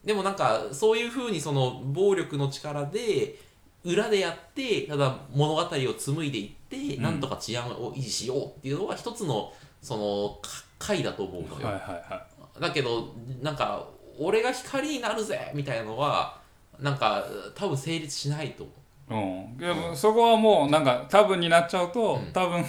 [0.03, 3.37] でもなんかそういうふうにその暴力の力で
[3.83, 10.39] 裏でやってただ物語を紡いでいって、うん、なんとか治安を維持しようっていうのは一つのその
[10.77, 12.23] 回だと思うのよ、はいはいはい
[12.59, 13.87] だけどなんか
[14.19, 16.37] 俺が光になるぜみたいなのは
[16.79, 18.67] なんか多分成立しないと
[19.09, 22.63] 思う、うん、でもそこはもうなんか多分になっちゃうと、うん、多分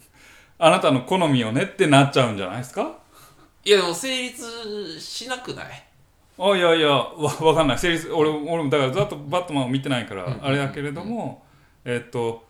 [0.58, 2.98] あなたの好みをねってなっちゃうんじゃないですか？
[3.64, 5.66] いやでも成立しなくない？
[6.38, 7.78] あいやいやわ分かんない。
[7.78, 11.42] 成立俺俺もだからずっとバットマンを見てないからあれだけれども、
[11.84, 12.44] えっと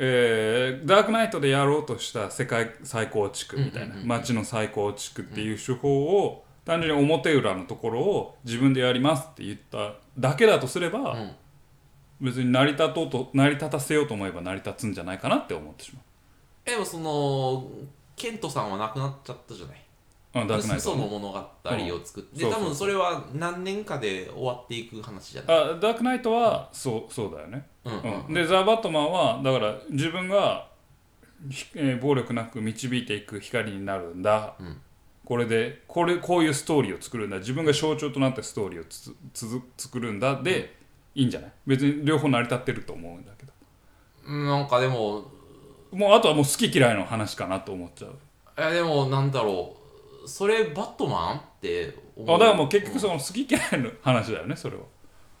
[0.00, 11.16] えー、ダークナイトでやろうとした世界再構築みたいな街の再構築っていう手法を単純に表裏のところを自分でやりますって言っただけだとすれば、
[12.20, 16.02] 別に成り立とうと成り立たせようと思えば成り立つんじゃないかなって思ってしまう。
[16.70, 17.68] でもその
[18.14, 19.76] ケントさんは亡くなっちゃったじゃない？
[19.76, 19.80] あ
[20.46, 21.06] ダークナイト、の。
[21.06, 25.58] 物語を作って、うん、で多分それは何年かで終わっていく話じゃない？
[25.58, 30.68] あダークナイトは、そうそうだよね、うん、うん、でザ・バットマンはだから自分が、
[31.74, 34.76] えー、暴力なく導いていく光になるんだ、うん、
[35.24, 37.38] これでこれこういうストーリーを作るんだ。
[37.38, 39.46] 自分が象徴となったストーリーをつつ
[39.76, 40.40] 作るんだ。
[40.42, 40.76] で、
[41.14, 41.52] いいんじゃない？
[41.66, 44.32] 別に両方成り立ってると思うんだけど。
[44.32, 45.30] なんかでも
[45.90, 48.18] もうあとはもう好き嫌いの話かなと思っちゃう。
[48.58, 49.87] えでもなんだろう
[50.28, 51.36] それバットマン？
[51.38, 52.36] って思う。
[52.36, 54.82] あだからもう結局その好き嫌いの話だよねそれは。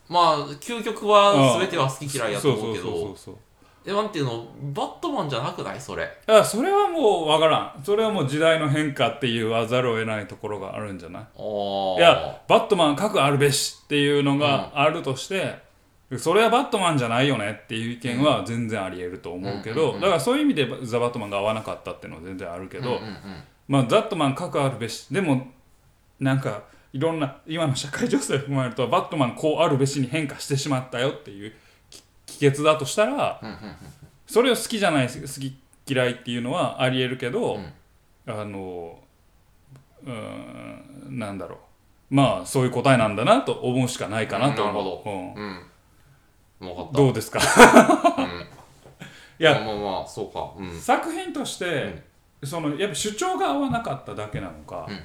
[0.08, 3.38] まあ究極は全ては好き嫌いやと思うけど。
[3.86, 5.80] えなんていうのバットマンじゃなくない？
[5.80, 6.06] それ。
[6.26, 7.82] あそれはもう分からん。
[7.82, 11.22] それはもう時代の変化って言わざるを得ないところがあるんじゃない？
[11.22, 15.58] いやバットマン核あるべしっていうのがあるとして、
[16.10, 23.14] うん、それはバットマンじゃないよねっていう意見は全然ありえると思うけど、だからそういう意味でザ・バットマンが合わなかったっていうのは全然あるけど、うんうんうん
[23.68, 25.06] まあ、ザットマン核あるべし。
[25.08, 25.46] でも
[26.18, 31.52] なんかいろんな今の社会情勢を踏まえるとバットマンこうあるべしに変化してしまったよっていう
[32.26, 33.40] 帰結だとしたら
[34.26, 37.58] それを好きじゃない好き嫌いっていうのはありえるけど、
[38.26, 38.98] あの
[40.06, 41.58] うんなんだろ
[42.10, 42.14] う。
[42.14, 44.64] まあそういう答えなんだなと思うしかないかなと。
[44.64, 46.88] 思う、なるほど、うん。
[46.88, 46.92] うん。
[46.92, 47.38] どうですか？
[48.18, 48.24] うん。
[49.38, 50.52] いや、まあまあまあそうか。
[50.58, 50.80] うん。
[50.80, 52.02] 作品として、
[52.44, 55.02] そのやっぱ主張が合わなかっただけなのか、うんうん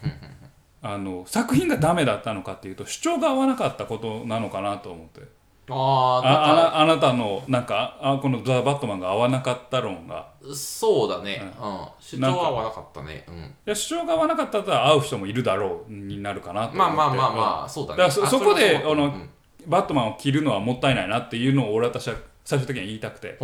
[0.86, 5.22] あの作品がダメだったのかっていうと主張が合わなかったことなのかなと思って。
[5.69, 10.28] ああああなたのなんかあこの「ザ・バットマン」が合わなかった論が。
[10.54, 11.41] そうだね。
[11.58, 11.88] うん。
[12.02, 13.24] 主張は合わなかったね。
[13.30, 13.36] うん。
[13.36, 16.96] いや主張が合わなかったら会う人もいるだろうになるかなと思って。
[16.98, 18.04] まあまあまあまあそうだね。
[18.04, 19.30] だそあそこであのうん。
[19.65, 23.38] バットマンを切るのはもったいないなっていうのを俺私は最終的には言いたくて。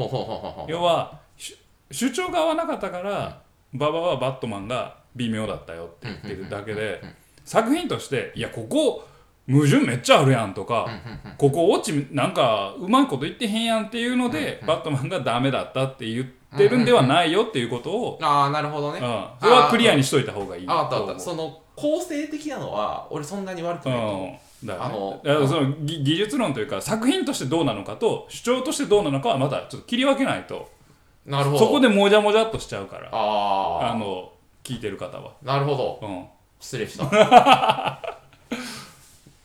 [0.67, 1.57] 要はし
[1.89, 3.41] 主張が合わなかったから
[3.73, 7.01] 馬場はバットマンが微妙だったよって言ってるだけで
[7.45, 9.05] 作品としていやここ
[9.49, 10.87] 矛盾めっちゃあるやんとか
[11.37, 18.99] ここオチなんかうまいこと言ってへんやんっていうのでバットマンがダメだったって言ってるんではないよっていうことをああなるほどね。
[18.99, 19.25] うん。
[19.39, 20.67] それはクリアにしといた方がいい。
[20.67, 24.25] ああったあったとその構成的なのは俺そんなに悪くないと思う。
[24.25, 24.67] うん。
[24.67, 24.91] だか
[25.23, 30.69] らその技技術論というか作品としてどうなのかと主張としてどうなのかはまたちょっと切り分けないと
[31.25, 31.59] なるほど。
[31.59, 33.09] そこでもじゃもじゃっとしちゃうから。
[33.11, 34.31] あああの
[34.63, 35.99] 聞いてる方は、なるほど。
[36.01, 36.25] うん、
[36.59, 37.05] 失礼した。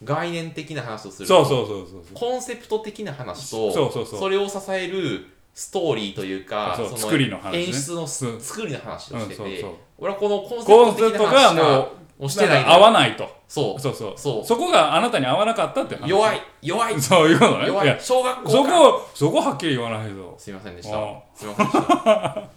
[0.04, 1.28] 概念的な話をする。
[1.28, 2.02] とそうそうそうそう。
[2.14, 4.30] コンセプト的な話とそうそうそう。
[4.30, 7.64] れを支えるストーリーというかそうそ作りの話ね。
[7.64, 9.70] 演出の作りの話をしてて、うんそうそう。
[9.98, 12.64] 俺はこのコンセプト的なセプトがも話してない。
[12.64, 13.28] 合わないと。
[13.48, 13.80] そう。
[13.80, 14.12] そうそう。
[14.16, 14.44] そう。
[14.44, 16.08] そこがあなたに合わなかったって話。
[16.08, 16.40] 弱い。
[16.62, 17.00] 弱い。
[17.00, 18.00] そういうことね弱い。
[18.00, 20.96] 小学校そかこそこはっきり言わないとすいませんでした。
[20.96, 22.48] あすいませんでした。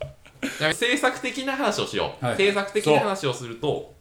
[0.59, 2.37] じゃあ制作的な話をしよう、はい。
[2.37, 3.93] 制作的な話をすると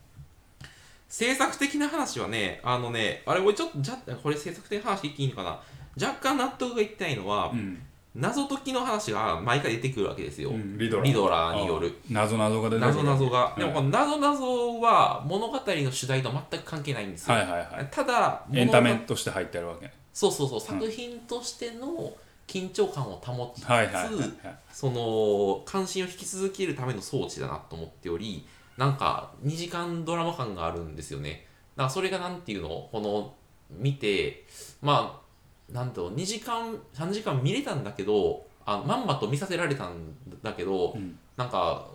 [1.08, 5.60] 制作的な話はねあのねあれ俺ちょっとじゃこれ制作的な話言っていいのかな。
[5.98, 7.82] 若干納得がいってないのは、うん
[8.16, 10.78] 謎解きの話が毎回出てくるわけですよ、うん。
[10.78, 11.04] リドラ。
[11.04, 11.88] リドラーによる。
[11.88, 12.94] あ謎謎が出てくる。
[12.94, 13.60] 謎謎が、い。
[13.60, 17.88] でもこの謎謎は物語の主題と全く関係ないんですよ、はいはいはい。
[17.90, 19.90] ただエンタメとして入ってるわけ。
[20.12, 20.60] そうそうそう。
[20.60, 22.12] 作品としての
[22.46, 24.30] 緊張感を保ちつつ、はいはいはいはい
[24.72, 31.46] その関心を引き続けるための装置だなと思っておりなんか2時間ドラマ感があるんですよね。
[31.76, 32.88] だからそれがなんていうの？
[32.92, 33.34] この
[33.70, 34.46] 見て
[34.80, 35.25] まあ
[35.70, 41.18] なんと2時間3時間見れたんだけどあまんまと見させられたんだけど、ん。
[41.36, 41.86] なんか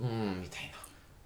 [0.00, 0.70] うんみたい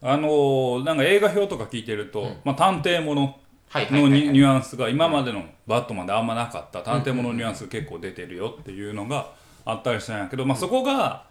[0.03, 0.13] な。
[0.13, 2.37] あのーなんか映画表とか聞いてると、うん。
[2.45, 3.37] まあ、探偵もの
[3.73, 6.83] のニュアンスが今までのバットマンであんまなかった。
[6.83, 9.33] 探偵もののニュアンスが結構出てるよっていうのが
[9.65, 11.25] あったりしたんやけど、まあ、そこが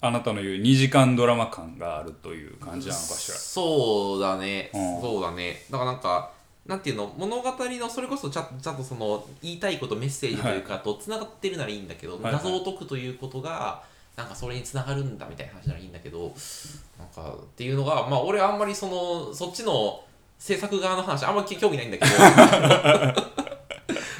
[0.00, 3.36] あなたの言う2時間ドラマ感があるという感じなのかしら。
[3.36, 5.00] そうだね、うん。
[5.00, 5.64] そうだね。
[5.70, 6.32] だからなんか
[6.66, 7.12] なんていうの？
[7.16, 12.32] 物語のそれこそちゃちゃんとその言いたいことメッセージというか、とつながってるならいいんだけど、はいはい。
[12.34, 13.82] 謎を解くということが
[14.16, 16.32] なんかそれにつながるんだみたいな話ならいいんだけど
[16.98, 20.04] なんかっていうのがまあ俺あんまりそのそっちの
[20.38, 22.10] 制作側の話あんまり興味ないんだけど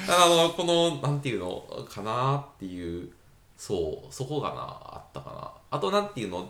[0.09, 3.11] あのこのなんていうのかなっていう
[3.57, 5.51] そうそこがなあったかな。
[5.71, 6.49] あとなんていうの？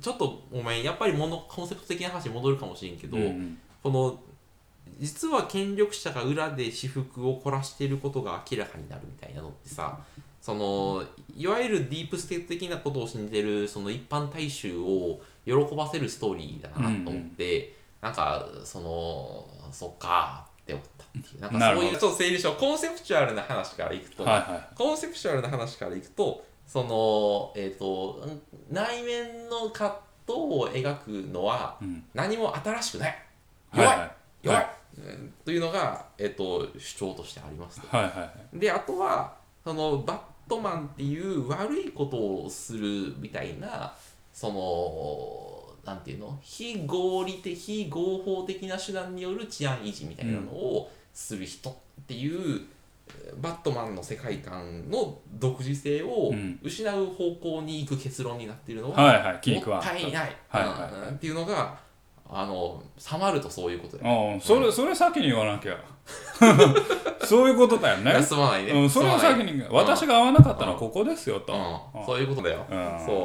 [0.00, 3.58] ちょっとごめんやっぱりものコンセプト的な話に戻るかもしれんけど、うん。
[3.82, 4.18] この
[4.98, 9.98] 実は権力者が裏で私服を凝らしていることが明らかになるみたいなのってさ
[10.40, 11.04] その
[11.36, 21.40] いわゆるディープステート的なことを信じてるその一般大衆を喜ばせるストーリーだなと思って、なんかそのそっかって思ったっていう。
[21.40, 28.40] なんかそういうちょっと整理しようコンセプチュアルな話からいくと、はいはコンセプチュアルな話からいくとそのえっと、
[28.72, 32.04] 内面の葛藤を描くのはうん。
[32.14, 33.22] 何も新しくない。
[33.72, 34.10] はい弱い、はい。
[34.42, 34.77] 弱い、はうん
[35.44, 37.96] というのが、えっと主張としてありますと。
[37.96, 38.58] はいはいはい。
[38.58, 39.34] であとは
[39.64, 43.94] そのバットマンっていう悪いことをするみたいな
[44.32, 46.38] そのなんていうの？
[46.42, 51.74] 非合理的非合法的な手段による治安維持みたいなのをする人っ
[52.06, 52.62] ていう、
[53.40, 56.58] バットマンの世界観の独自性をうん。
[56.62, 61.08] 失う方向に行く結論になっているのは、はいはい気に食わんもったいない、はいはい。
[61.08, 61.14] うん。
[61.14, 61.78] っていうのが
[62.30, 64.32] あのサマるとそういうことだよね。
[64.34, 65.78] うんそれそれ先に言わなきゃ
[67.26, 68.22] そういうことだよね。
[68.22, 68.72] すまないね。
[68.72, 69.62] うん、それを先に。
[69.70, 72.64] 私が合わなかったのはここですよと、うん、そういうことだよ。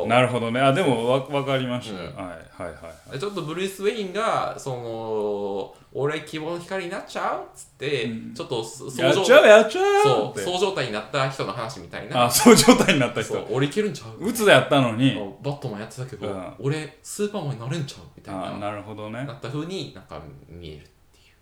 [0.07, 0.59] なるほどね。
[0.59, 2.05] あでもわ分かりました、うん。
[2.07, 8.33] はいはいはいちょっとブルース・ウェインが、その、俺希望の光になっちゃうっつって、うん。
[8.33, 12.25] ちょっとそやっちゃうやっちゃうそう、そう状態になった人の話みたいな。
[12.25, 13.47] あそう状態になった人。
[13.51, 14.27] 俺いけるんちゃう？
[14.27, 15.15] うつやったのに。
[15.43, 16.53] バットマンやってたけど、うん。
[16.59, 18.05] 俺スーパーマンになれんちゃう？
[18.17, 18.57] みたいあな。
[18.57, 19.23] なるほどね。
[19.23, 20.19] なった風になんか
[20.49, 20.87] 見える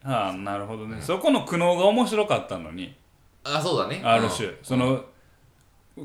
[0.01, 0.13] っていう。
[0.13, 2.95] あなるほどね、そこの苦悩が面白かったのに。
[3.43, 4.01] あ、そうだね。
[4.03, 4.55] ある種、うん。
[4.63, 5.05] その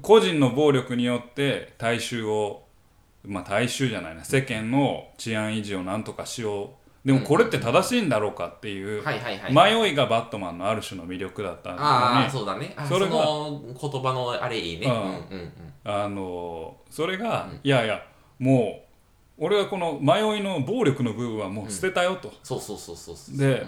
[0.03, 2.63] 個人の暴力によって大衆を
[3.25, 4.25] まあ大衆じゃないな。
[4.25, 6.69] 世間の治安維持をなんとかしよう。
[7.07, 12.75] でもこれって正しいんだろうかっていうはいはいはい迷いがバットマンのある種の魅力だったんああだそうだね。
[12.77, 14.89] あそれがの言葉のあれいいね。
[14.89, 15.53] ううんんうんうん。
[15.85, 18.05] あのそれが、いやいや
[18.41, 18.86] もう
[19.39, 23.67] 俺はこの迷いの暴力の部分はもう捨てたよと、そうそうそうそうで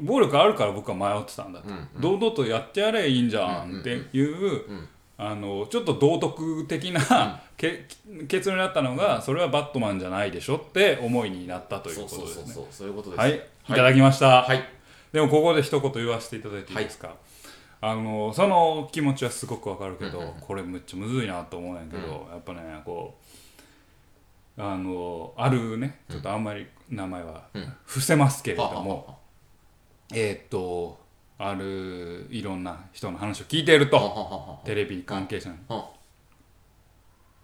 [0.00, 1.68] 暴力あるから僕は迷ってたんだと、
[2.00, 4.88] 堂々とやってやればいいんじゃんっていう、ん
[5.22, 7.86] あのちょっと道徳的な、け
[8.26, 12.66] 結論になったのが、それはバットマンじゃないでしょって思いになったということですね。
[12.70, 13.18] そういうことです。
[13.20, 13.40] はい、い。
[13.68, 14.64] ただきました、はい。
[15.12, 17.14] でもここで一言言わせていただいていいですか、
[17.82, 23.29] あのその気持ちはすごくわかるけど、これめっちゃむずいなと思うんやけど、やっぱねこう
[24.62, 27.72] あのあるねちょっとあんまり名前はうん。
[27.86, 29.14] 伏せますけれども、は
[30.14, 31.00] えーっと
[31.38, 35.56] あるいろんな人の話を聞いているとテレビ関係者の。
[35.76, 35.90] は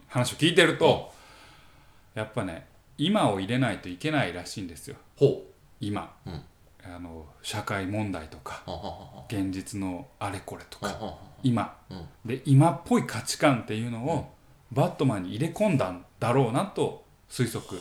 [0.08, 1.12] 話を聞いてると
[2.14, 2.66] やっぱね
[2.98, 4.96] 今を入れないといけないらしいんですよ。
[5.16, 5.42] ほ
[5.80, 6.42] 今、うん。
[6.84, 8.62] あの社会問題とか
[9.28, 11.76] 現実のあれこれとか今。
[11.90, 12.06] うん。
[12.26, 14.30] で今っぽい価値観っていうのを
[14.72, 17.80] バットマンに入れ込んだんだろうなと推測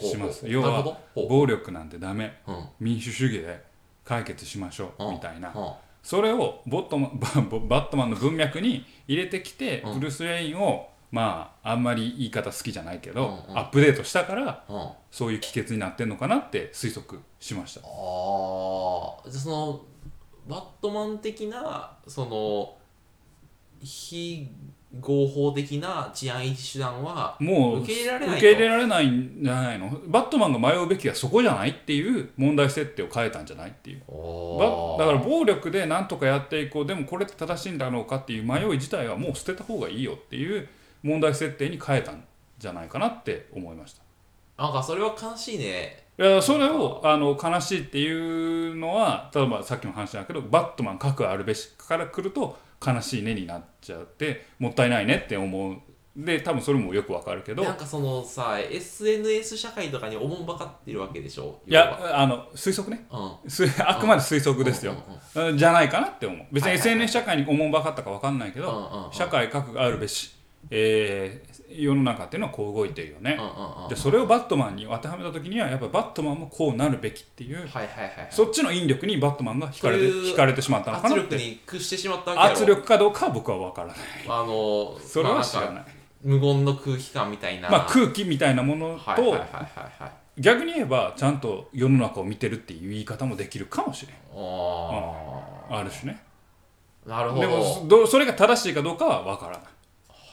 [0.00, 0.48] します。
[0.48, 2.40] 要は暴力なんてダメ。
[2.46, 2.68] うん。
[2.80, 3.64] 民主主義で
[4.04, 5.04] 解決しましょう。
[5.04, 5.14] うん。
[5.14, 5.52] みたいな。
[5.54, 5.72] うん。
[6.02, 7.18] それをボットマン
[7.50, 9.94] ババットマンの文脈に入れてきてうん。
[9.98, 13.58] ブルース・ウェインをまああんまり言い方好きじゃないけどうんうん。
[13.58, 14.76] アップデートしたからうん。
[14.80, 17.80] あそういう帰結になってんのかなって推測しました。
[17.80, 19.30] あー。
[19.30, 19.84] じゃあその
[20.46, 22.76] バットマン的なその
[23.80, 24.48] 非
[25.00, 28.36] 合法的な治安維持手段はもう受け入れられないと。
[28.36, 30.00] 受け入れられないんじゃないの？
[30.06, 34.00] バットマンが迷うべきはそこじゃないっていう問題設定を変えたんじゃないっていう。
[34.08, 40.68] ばだから暴力でなんとかやっていこうでもこれって正しいんだろうかっていう迷い自体はもう捨てた方がいいよっていう
[41.02, 42.24] 問題設定に変えたん
[42.58, 44.02] じゃないかなって思いました。
[44.62, 46.04] なんかそれは悲しいね。
[46.18, 48.10] いやそれをあの悲しいってい
[48.70, 55.76] うのは例えばさっきの話だけどバットマン核あるべしから来ると悲しいねになっちゃってもったいないねって思う。
[56.16, 57.62] で多分それもよくわかるけど。
[57.62, 61.60] なんかそのさ SNS 社会とかにおもんばかってるわけでしょ？
[61.66, 63.06] いやあの推測ね。
[63.12, 64.94] 要はすあくまで推測ですよ。
[65.34, 65.58] うんうんうん。
[65.58, 66.46] じゃないかなって思う。
[66.50, 69.12] 別に SNS 社会におもんばかったかわかんないけど、うんうんうん。
[69.12, 70.34] 社会核があるべし、
[70.70, 78.28] えー世の中っていうのはこう動いてるよね、うんうんうんでそれをバットマンに当てはめた時にはやっぱバットマンもこうなるべきっていう、はいはいはいはい。
[78.30, 81.36] そっちの引力にバットマンが惹かれてそういう惹かれてしまったのか圧なって。
[81.36, 83.96] 力に屈してしまった圧力かどうかは僕は分からない。
[84.28, 85.84] あのそれは知らない、
[86.22, 87.70] 無言の空気感みたいな。
[87.70, 89.36] まあ、空気みたいなものと、
[90.38, 94.16] 逆に言えばちゃんと世の中を見てるっていう言い方もできるかもしれん。
[94.34, 96.20] あある種ね。
[97.06, 97.40] あなるほど。
[97.42, 99.75] でもどそれが正しいかどうかは分からない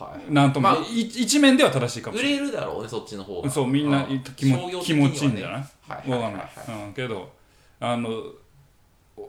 [0.03, 0.33] はい。
[0.33, 2.39] なんとも、まあい一面では正しいかも売しれない。
[2.39, 3.49] れるだろうねそっちの方が。
[3.49, 5.63] そうみんなうん気持商業的気持ちいいんじゃない？
[5.87, 6.71] はいわかんないはい。
[6.71, 7.31] はいはい、うん、けど
[7.79, 8.09] あの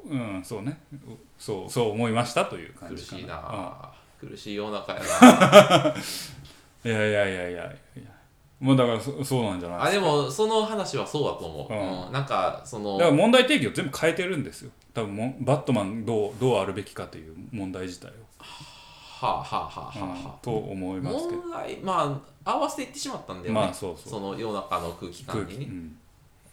[0.07, 0.79] うんそうね。
[1.39, 5.95] そうそう思いましたという感じか苦しいな、な、苦しい世の中やな。
[6.85, 7.65] うん、いやいやいやいやい
[7.97, 8.05] や。
[8.61, 12.07] もうだからそそうなんじゃないあでもその話はそうだと思う、うん。
[12.07, 12.13] うん。
[12.13, 14.71] なんかそのだから問題提起を全部変えてるんですよ。
[14.95, 18.13] 多分もバットマンどうどうあるべきかという問題自体を、
[19.25, 20.05] はあはあはあはあ。
[20.05, 21.41] うんはあと思いますけど。
[21.43, 24.11] 問題まあ合わせていってしまったんだよね、まあそうそう。
[24.11, 25.67] その世の中の空気感にね。
[25.67, 25.97] うん。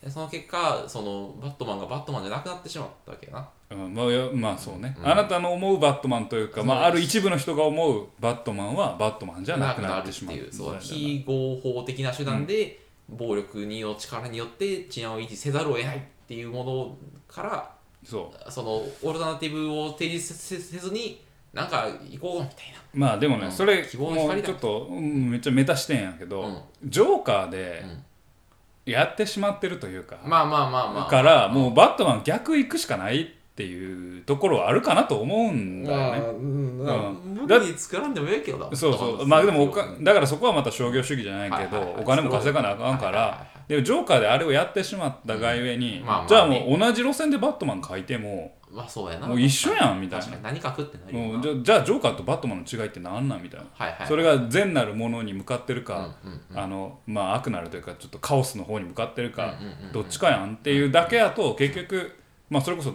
[0.01, 3.49] でその結果そのバットマンがバットマンじゃなくなってしまったわけやな。
[3.71, 5.07] うんまあ、まあそうね、うん。
[5.07, 10.35] あなたの思うバットマンというか、まあ、ある一部の人が思うバットマンはバットマンじゃなくなってしまう。
[10.35, 17.71] っていう非合法的な手段で暴力にの力によって治安を維持せざるを得ないっていうものから
[18.03, 18.51] そう。
[18.51, 21.21] そのオルタナティブを提示せせずに
[21.53, 23.51] なんか行こうみたいまあでもね、うん。
[23.51, 26.61] それ希望の光だもうちょっと、うんめっちゃメタ視点やけど、うん。
[26.85, 28.91] ジョーカーでうん。
[28.91, 31.09] やってしまってるというか、なまあまあまあまあ。
[31.09, 36.19] からもうバットマン逆行くしかないっていうところはあるかなと思うんだよね。
[36.19, 36.79] うん。
[36.79, 37.47] うん。
[37.47, 38.57] 無理に作らんでもええけど。
[38.57, 39.27] なそうそう。
[39.27, 42.03] まあでもおかだからそこはまた商業主義じゃないけど、はいはいはい。
[42.03, 43.31] お金も稼がなあかんかはいはいはい。
[43.35, 46.05] らでもジョーカーであれをやってしまったがゆえに、うん。
[46.05, 46.21] まあまあ。
[46.23, 49.27] ねじゃあもう同じ路線でバットマン書いてもまあそうやな。
[49.27, 50.25] もう一緒やんみたいな。
[50.25, 51.33] 確かに何書くってなるよな。
[51.33, 54.07] もうじゃじゃあジョーカーとバットマンの違いって何なんみたいな、はいはい。
[54.07, 56.59] それが善なるものに向かってるか、うんうんうん。
[56.59, 59.91] あのまあ悪なるというかちょっとカオスの方に向かってるか、うんうんうんうん。
[59.91, 62.15] どっちかやんっていうだけやと結局
[62.49, 62.93] まあそれこそ、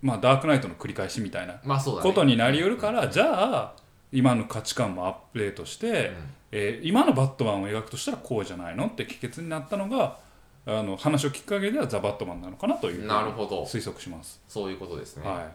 [0.00, 2.10] まあ、ダークナイトの繰り返しみたいなまあそうだね。
[2.10, 3.74] ことになりうるから、じゃあ
[4.10, 6.12] 今の価値観もアップデートして、
[6.50, 8.86] えー今のバットマンを描くとしたらこうじゃないの？
[8.86, 10.18] って帰結になったのが
[10.64, 13.64] あの話をきっかけではザ・バットマンなのかなというなるほど。
[13.64, 14.40] 推測します。
[14.48, 15.28] そういうことですね。
[15.28, 15.48] は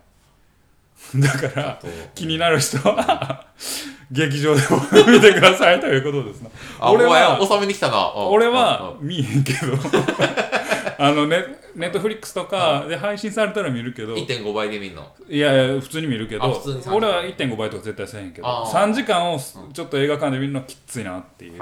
[1.15, 3.45] い、 だからと気になる人は
[4.11, 4.81] 劇場でも
[5.11, 6.49] 見てくださいということですね
[6.79, 8.13] 俺は収めに来たな。
[8.15, 9.77] 俺は見えへんけど。
[10.99, 14.15] あのねネットフリックスとかで配信されたら見るけど。
[14.15, 15.15] 1.5倍で見るの？
[15.29, 16.61] いやいや普通に見るけど。
[16.91, 18.47] 俺は1.5倍とか絶対せえへんけど。
[18.47, 21.61] 3時間をちょっと映画館で見るのはきついなっていう。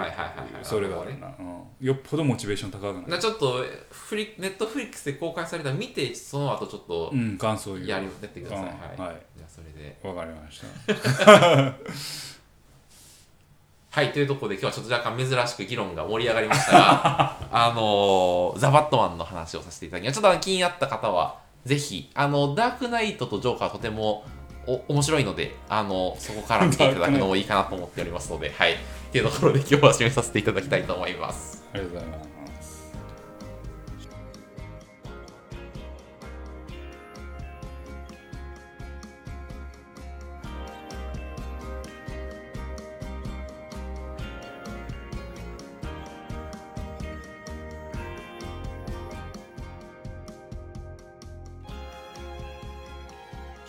[0.64, 3.22] それがあるな、うん、よっぽどモチベーション高くなる。
[3.22, 10.00] ちょっとフリネットフリックスで公開されたら見てその後ちょっと、うん、感想やりやってください、はい、じゃあそれで。
[10.02, 11.76] わかりました
[13.96, 20.20] はい、というところで今日はちょっと若干珍しく議論が盛り上がりましたが、 あのー、ザ・バットマンの話をさせていただきます。
[20.20, 24.26] ちょっと気になった方は、ぜひ、あの、ダークナイトとジョーカーとても
[24.68, 28.74] お面白いので、あの、そこから見ていただくのもいいかなと思っておりますので、はい。
[28.74, 28.78] っ
[29.14, 31.64] ていうところで今日は締めさせていただきたいと思います。
[31.72, 32.35] ありがとうございます。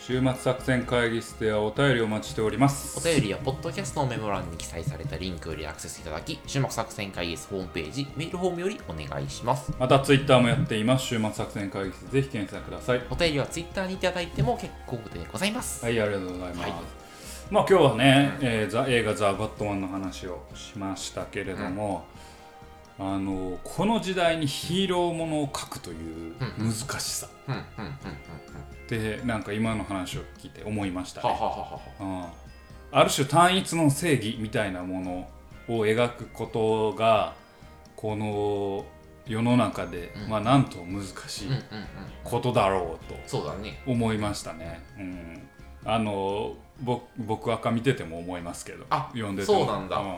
[0.07, 2.97] 週末作戦会議室ではお便りお待ちしております。
[2.97, 9.69] お便りはポッドキャストのメモ欄に記載されたリンクよりアクセスいただき週末作戦会議室ホームページメールフォームよりお願いします。
[9.77, 11.07] またツイッターもやっています。
[11.07, 13.01] 週末作戦会議室ぜひ検索ください。
[13.11, 15.83] お便りはツイッターにいただいても結構でございます。
[15.83, 16.71] はいありがとうございます、はい、
[17.51, 22.16] まあ今日はね、えー、ザ映画「ザ・バットマン」の話をしましたけれども、うん、
[22.99, 31.29] あのこの時代にヒーローものを書くという難しさ、ってなんか今の話を聞いて思いましたね。
[32.91, 35.29] ある種単一の正義みたいなもの
[35.67, 37.33] を描くことが
[37.95, 38.85] この
[39.27, 41.49] 世の中で、うん、まあなんと難しい
[42.23, 43.83] ことだろうとそうだね。
[43.85, 44.81] 思いましたね。
[44.97, 45.47] うん、
[45.85, 48.85] あの僕僕赤見てても思いますけど。
[48.89, 50.17] あ読んでてそうなんだ、うん、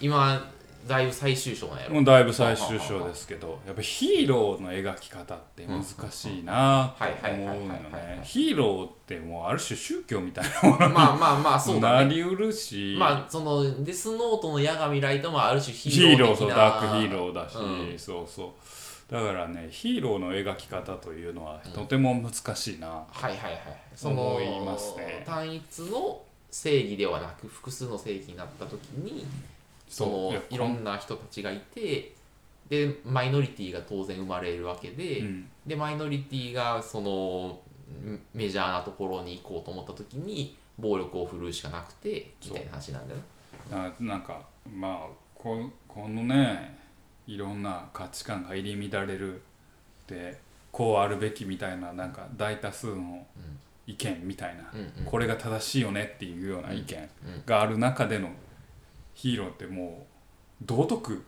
[0.00, 0.50] 今
[0.86, 1.94] だいぶ最終章なんやろ。
[1.94, 8.20] もうだいぶ最終章ですけどやっぱヒーローの描き方って難しいなと思うのね。
[8.24, 12.96] ヒーローってもうある種宗教みたいなものにまあまあまあそうだ、ね、なりうるし。
[12.98, 19.12] まあそのデスノートの八神ライトもある種ヒーローそうダークヒーローだし、うん、そうそう。
[19.12, 23.36] だからねヒーローの描き方というのはとても難しいな、うん、はいはい。
[23.36, 23.60] はい
[24.04, 25.22] 思いますね。
[25.26, 29.26] 単一の正義ではなく複数の正義になった時に
[29.92, 32.14] そのいろんな人たちがいて
[32.70, 37.60] でマイノリティが当然生まれるわけで、うん、でマイノリティがその
[38.32, 43.20] メジャーなところに行こうと思った時に暴力を振るうしかなくてみたいな話なんだよ
[43.70, 44.40] ななんか
[44.74, 46.78] まあここのね
[47.26, 49.42] いろんな価値観が入り乱れる
[50.06, 50.40] で
[50.70, 53.26] こうあるべきみたいななんか大多数の
[53.86, 57.08] 意見みたいな、うんうん、これが正しいよねっていうような意見
[57.44, 58.30] がある中での
[59.14, 60.06] ヒーローっても
[60.62, 61.24] う道徳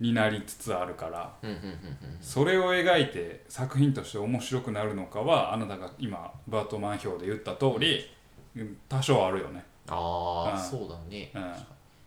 [0.00, 1.34] になりつつあるから
[2.20, 8.10] それを描いて作品として面白くなるのかはあなたが今バートマン表で言った通り
[8.88, 9.64] 多少あるよね。
[9.88, 11.52] ああ、うん、そうだね、うん、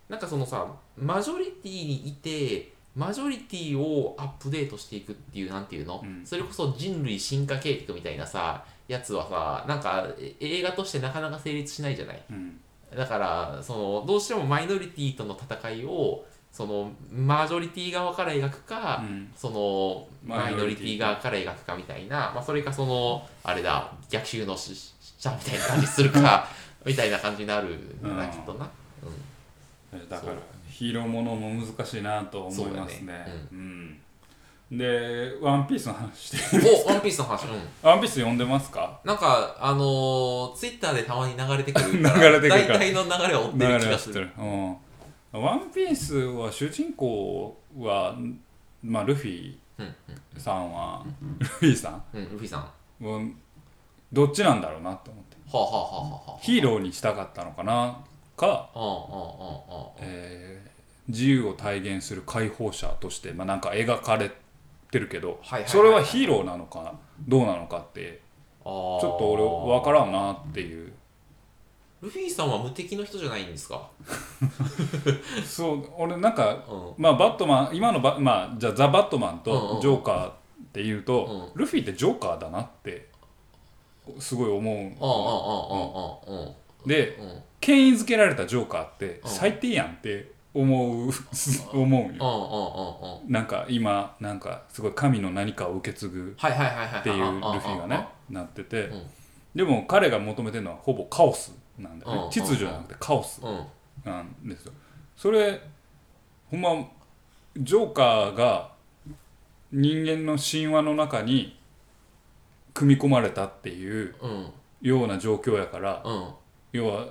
[0.08, 0.66] なんかそのさ
[0.98, 10.08] マジョリティにいてマジョリティをアップデートしていくっていうなんていうの、うん、それこそ人類進化計画みたいなさやつはさなんか
[10.40, 12.60] 映画としてなかなか成立しないじゃない、うん
[12.96, 26.48] だからそのどうしてもマイノリティとの戦いをそのマジョリティ側から描くか、うん、そのマイノリティ側から描くかみたいな、まあ、それかそのあれだ逆襲のし者みたいな感じするか
[26.86, 28.70] みたいな感じになるんだきっとな、
[29.94, 30.34] うん、だから
[30.70, 34.00] ヒーローものも難しいなと思いますね、ね、うん、うん
[34.72, 36.38] で、ワンピースの話して
[36.88, 37.60] おワンピースの話、うん。
[37.84, 39.00] ワンピース読んでますか？
[39.04, 44.30] なんか、あのー、ツイッターでたまに流れてくる 流れてくる大体の流れを追ってる気がする。
[44.38, 44.78] うん。
[45.34, 48.16] ワンピースは主人公は、
[48.84, 49.56] まあ、ルフィ
[50.38, 51.06] さんは、
[51.38, 53.36] ルフィさん、うん、ルフィさん。
[54.12, 55.36] どっちなんだろうなと思って。
[55.52, 57.98] はあ、はあははあ、ヒーローにしたかったのかな？
[58.36, 58.70] か、
[60.00, 64.38] えー、自由を体現する解放者として、まあ、なんか描かれて、っ
[64.92, 66.94] てるけど、それはヒーローなのか
[67.28, 68.22] どうなのかって
[68.64, 69.44] ちょっと俺
[69.80, 70.92] 分からんなっていう。
[72.02, 73.90] ルフィさんは無敵の人じゃないんですか？
[75.46, 80.34] そう俺なんか、うん、まあバットマン今のバ、まあ、じゃあザ・バットマンとジョーカーっ
[80.74, 81.42] ていうと、うん。
[81.42, 83.08] うん、ルフィってジョーカーだなって
[84.20, 84.92] すごい思
[86.86, 86.88] う。
[86.88, 87.18] で、
[87.60, 91.10] 権威づけられたジョーカーって最低やんって思う
[91.78, 93.22] 思うよ。
[93.28, 98.90] なんか今なんかすごい神の何かを受け継ぐっていうルフィがねなってて。
[99.54, 102.30] でも彼が求めてるのはほぼカオスなんだよね、うん。
[102.30, 103.66] 秩序じゃなくてカオスうん。
[104.04, 104.74] なんですよ。
[105.16, 105.62] それ
[106.50, 106.70] ほんま
[107.58, 108.72] ジョーカーが
[109.72, 111.58] 人間の神話の中に
[112.74, 114.52] 組み込まれたっていううん。
[114.82, 116.30] ような状況やからうん。
[116.72, 117.08] 要は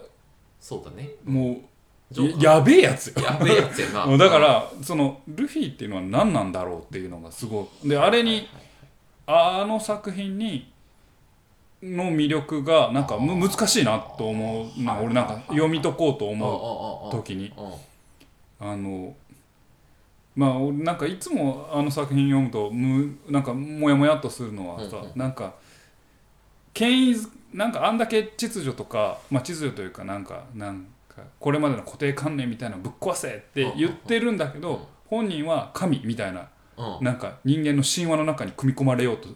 [0.61, 1.11] そうだね。
[1.25, 1.61] も
[2.13, 3.23] ややべえやつよ。
[3.23, 4.07] やべえやつやな。
[4.17, 7.89] だからそのルフィっていうのは何なんだろうっていうのがすごい。
[7.89, 8.49] であれに
[9.27, 10.71] あの作品に
[11.83, 14.99] の魅力がなんかむ難しいなと思うな。
[14.99, 17.53] 俺なんか読み解こうと思う時に。
[18.61, 19.15] あの
[20.37, 25.13] まあ俺なんかいつもあの作品読むとむなんかモヤモヤっとするのはさ、うんうん。
[25.17, 25.55] なんか
[26.73, 30.94] 権威づなんかあんだけ秩序とか、まあ、秩序というかなんかなんか
[31.39, 36.49] これまでの固定観念みたいなぶっ壊せって言ってるんだけど本人は神みたいな
[37.01, 39.29] なんか人間の神話の中に組み込まれようと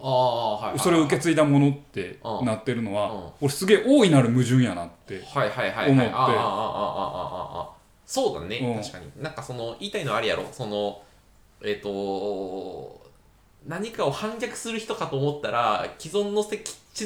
[0.78, 5.52] それを受け継いだものってなってるのは俺すげえ大いなる矛盾やなって思って。
[8.06, 9.22] そうだね確かに。
[9.22, 10.44] なんかその言いたいのあるやろ。
[10.50, 11.02] その
[11.62, 13.00] えっと
[13.66, 16.42] 何かを反逆する人かと思ったら既存の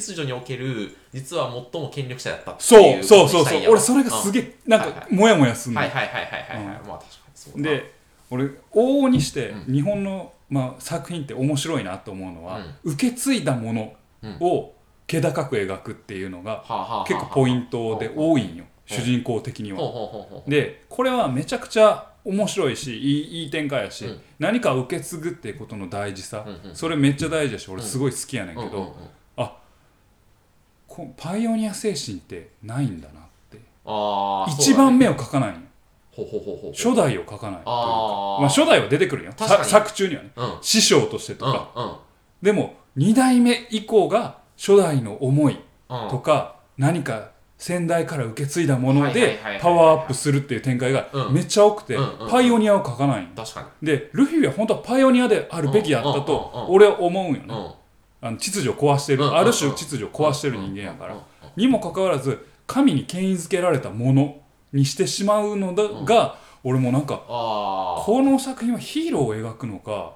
[0.01, 3.63] 秩序における実は最も権力者だったってそいううそうそうそう。
[3.69, 7.95] 俺それがすげえなんはいはかモヤモヤすんの、はいはいはいはいはいはい、うまあ確かにそうだで
[8.31, 12.93] 俺往々にしてう日本の、まあ、作品って面白いなと思うのは、うん。
[12.93, 13.93] 受け継いだもの
[14.41, 14.73] を
[15.07, 16.65] 気高く描くっていうのが
[17.07, 18.67] 結構ポイントで多いんよう。
[18.69, 19.79] ん主人公的には。
[20.49, 24.21] でこれはめちゃくちゃ面白いしいいいい展開やし、うん。
[24.39, 28.97] 何かを受け継ぐっていうことの大事さ、うんうんそれめっちゃ大事だし俺すごい好きやねんけど、
[31.17, 33.59] パイオニア精神ってないんだなって。
[33.85, 35.61] ああ一番目を書かないんよ。
[36.13, 36.73] ほうほうほうほう。
[36.73, 37.71] 初代を書かないというか。
[38.41, 40.31] まあ、初代は出てくるんよ作中にはね。
[40.37, 40.59] うん。
[40.61, 41.93] 師匠としてとか、うんうん。
[42.43, 46.09] でも2代目以降が初代の思いうん。
[46.11, 51.35] とか何か先代から受け継いだものでパワーアップするっていう展開がうん。
[51.35, 51.97] めっちゃ多くて
[52.29, 57.82] パイオニアを書かないんよ確かでルフィは本当はパイオニアであるべきやったと俺は思うんよね
[58.23, 59.25] あの秩序を壊してる。
[59.25, 59.37] うん。
[59.37, 61.17] ある種秩序を壊してる人間やから。
[61.57, 64.41] にもかかわらず神に権威づけられたもの
[64.73, 66.05] にしてしまうのだうん。
[66.07, 70.15] が俺もなんかこの作品はヒーローを描くのか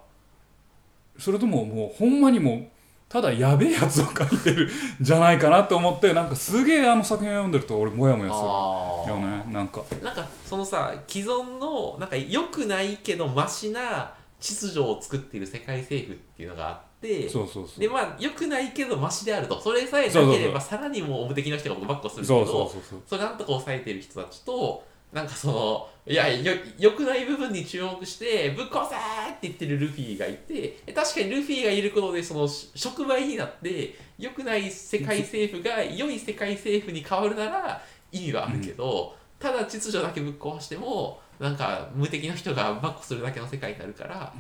[1.19, 2.67] それとももうほんまにもう
[3.09, 9.83] ただやべえやつを描いてるんじゃないかなと思ってなんかすげえあの作品を読んでると俺モヤモヤすあるよねなんか。
[10.03, 16.87] なんかそのさ既存のなんか良くないけどマシな秩序を作っている世界政府っていうのがあって
[17.29, 17.81] そうそうそう。
[17.81, 19.61] でまあ良くないけどマシであると。
[19.61, 23.01] それさえなければさらにもう表的な人がバックをするけどそうそうそうそう。
[23.07, 37.83] それなんとか抑えてる人たちとなんかそのいやよ良くない部分に注目してぶっ壊せーって言ってるルフィがいて確かにルフィがいることでそのし触媒になって良くない世界政府が良い世界政府に変わるなら
[38.13, 44.33] 意味はあるけど、ただ秩序だけぶっ壊してもなんか無敵の人がバックするだけの世界になるから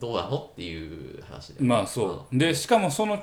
[0.00, 0.36] どうなの？
[0.52, 2.38] っていう話でまあそう。
[2.38, 3.22] でしかもその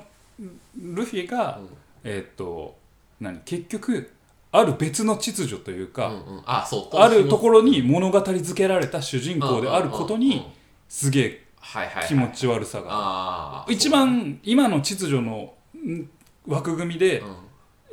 [0.76, 1.68] ルフィがうん。
[2.04, 2.76] えーっと
[3.20, 3.40] 何？
[3.44, 4.12] 結局
[4.50, 6.96] ある別の秩序といううんかうん、あそう。
[6.96, 10.50] あるところに物語付けられた主人公であることに
[10.88, 11.44] すげえ
[12.06, 13.66] 気持ち悪さが。
[13.68, 16.08] 一番今の秩序のん
[16.46, 17.22] 枠組みで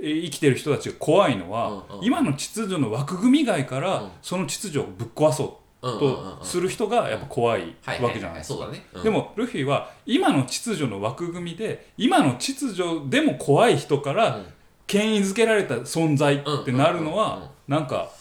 [0.02, 2.06] 生きてる人たちが怖いのは、うんうん。
[2.06, 4.10] 今の秩序の枠組み外から、うん。
[4.22, 8.70] その秩序をぶっ壊そうとする人がやっぱ怖いはいわけじゃないですか。
[9.04, 14.46] でもルフィは今の秩序の枠組みで今の秩序でも怖い人からうん。
[14.88, 18.12] 権威づけられた存在ってなるのはなんか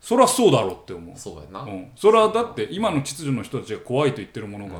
[0.00, 4.76] そりゃそうだろうって思う、そうやな、うん、それはだって今の秩序の人たちが怖いと言ってるものが、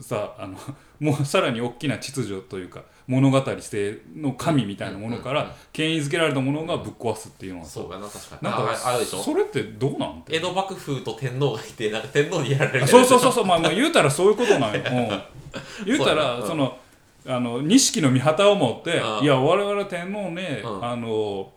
[0.00, 0.56] さあの
[1.00, 5.48] もうさらに大きな秩序というか物語性の神みたいなものかうんうんうん。
[5.48, 7.72] ら権威づけられたものがぶっ壊すっていうのはさ。
[7.72, 8.48] そうやな確かに。
[8.48, 9.18] なんかああれでしょ？
[9.22, 10.36] それってどうなんて？
[10.36, 13.44] 江戸幕府と天皇がいてなんか天皇にやられるそうそうそうそう。
[13.44, 16.78] まあまあ言うたらそういうことなんよ、 うん、言うたらその
[17.26, 19.24] あの錦の御旗を持ってうん。
[19.24, 20.84] いや我々天皇ねうん。
[20.84, 21.52] あの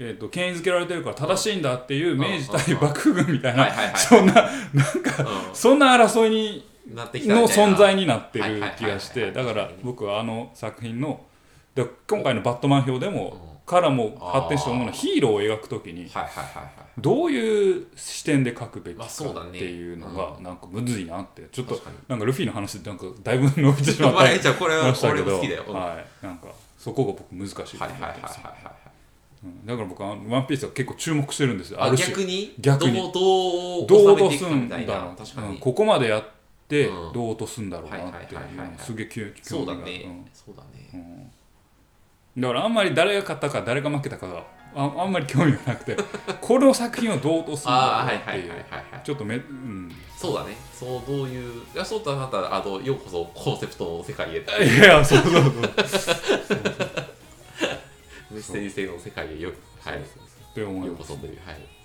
[0.00, 2.18] えー、と権威づけられてるから正しいんだっていううん。
[2.20, 2.82] 明治対うん。
[2.82, 4.48] 幕府軍みたいなそんななん
[5.02, 11.20] かそんな争いにの存在になってる気がしてだから僕はあの作品の
[11.74, 16.10] で今回の「バットマン」表でもうんからも発展したもののヒーローを描くときに
[16.96, 21.42] どういう視点で描くべきかっていうのがなんかむずいなって。
[21.52, 21.78] ちょっと
[22.08, 24.18] なんかルフィの話でなんかだいぶ伸びてしまった。
[24.20, 25.38] まあじゃあこれはましたけど。
[25.38, 26.26] はいはい。
[26.26, 28.40] なんかそこが僕難しいと思ってます。
[29.66, 31.82] だから僕はワンピースは結構注目してるんですよ。
[31.82, 32.08] あある種。
[32.08, 32.54] 逆に？
[32.58, 32.96] 逆に。
[32.96, 35.16] どうどうどすんだろう。
[35.16, 35.58] 確かに、うん。
[35.58, 36.37] ここまでやって
[36.70, 37.12] うん。
[37.12, 38.36] どう落とすんだろうなって
[38.78, 40.26] すげえ興味がね、うん。
[40.32, 42.42] そうだね、うん。
[42.42, 44.44] だからあんまり誰が勝ったか誰が負けたかが
[44.74, 45.96] ああんまり興味がなくて
[46.40, 48.52] この作品をどう落とすんだろうっていう。
[49.02, 49.90] ちょっとめうん。
[50.16, 50.56] そうだね。
[50.72, 54.38] そうどういういやそうだなったらあのようこそコンセプトの世界へ。
[54.62, 55.42] いやそうそうそう。
[58.30, 59.50] メッセージ性の世界へよ
[59.80, 59.98] はい。
[59.98, 60.00] っ
[60.54, 61.77] て思いようますこそというはい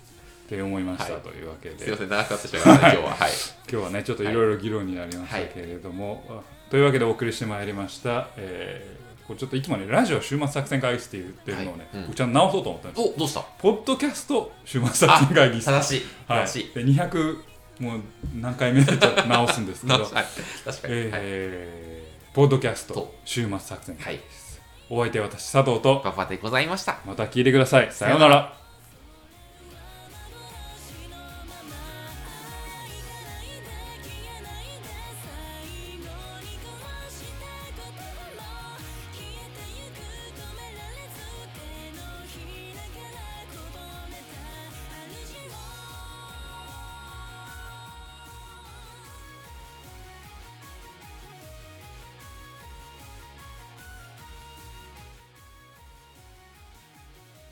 [0.54, 1.78] って思いました、はいというわけで。
[1.78, 3.30] すいません長くなってしまい今日ははい。
[3.70, 6.40] 今日はねちょっといろいろ議論になりましたけれども、あ
[6.70, 12.02] というわけでお送りしてまいりました、えーこれちょっといつもねラジオ週末作戦会議室って言ってるのをね、はい。
[12.02, 12.06] うん。
[12.08, 13.40] 僕ちゃんと直そうと思ったんですおどうした？
[13.58, 16.74] ポッドキャスト週末作戦会議室正しいはい、正しい。
[16.74, 17.38] で200
[17.80, 18.00] もう
[18.38, 18.92] 何回目で
[19.26, 19.94] 直すんですけど。
[20.04, 20.24] はい。
[20.66, 20.94] 確かに。
[20.94, 21.10] はい。
[21.14, 24.14] えーポッドキャストと週末作戦会はい。
[24.16, 26.00] 議室お相手は私佐藤と。
[26.04, 26.98] パパでございました。
[27.06, 27.90] また聞いてください。
[27.92, 28.58] さようなら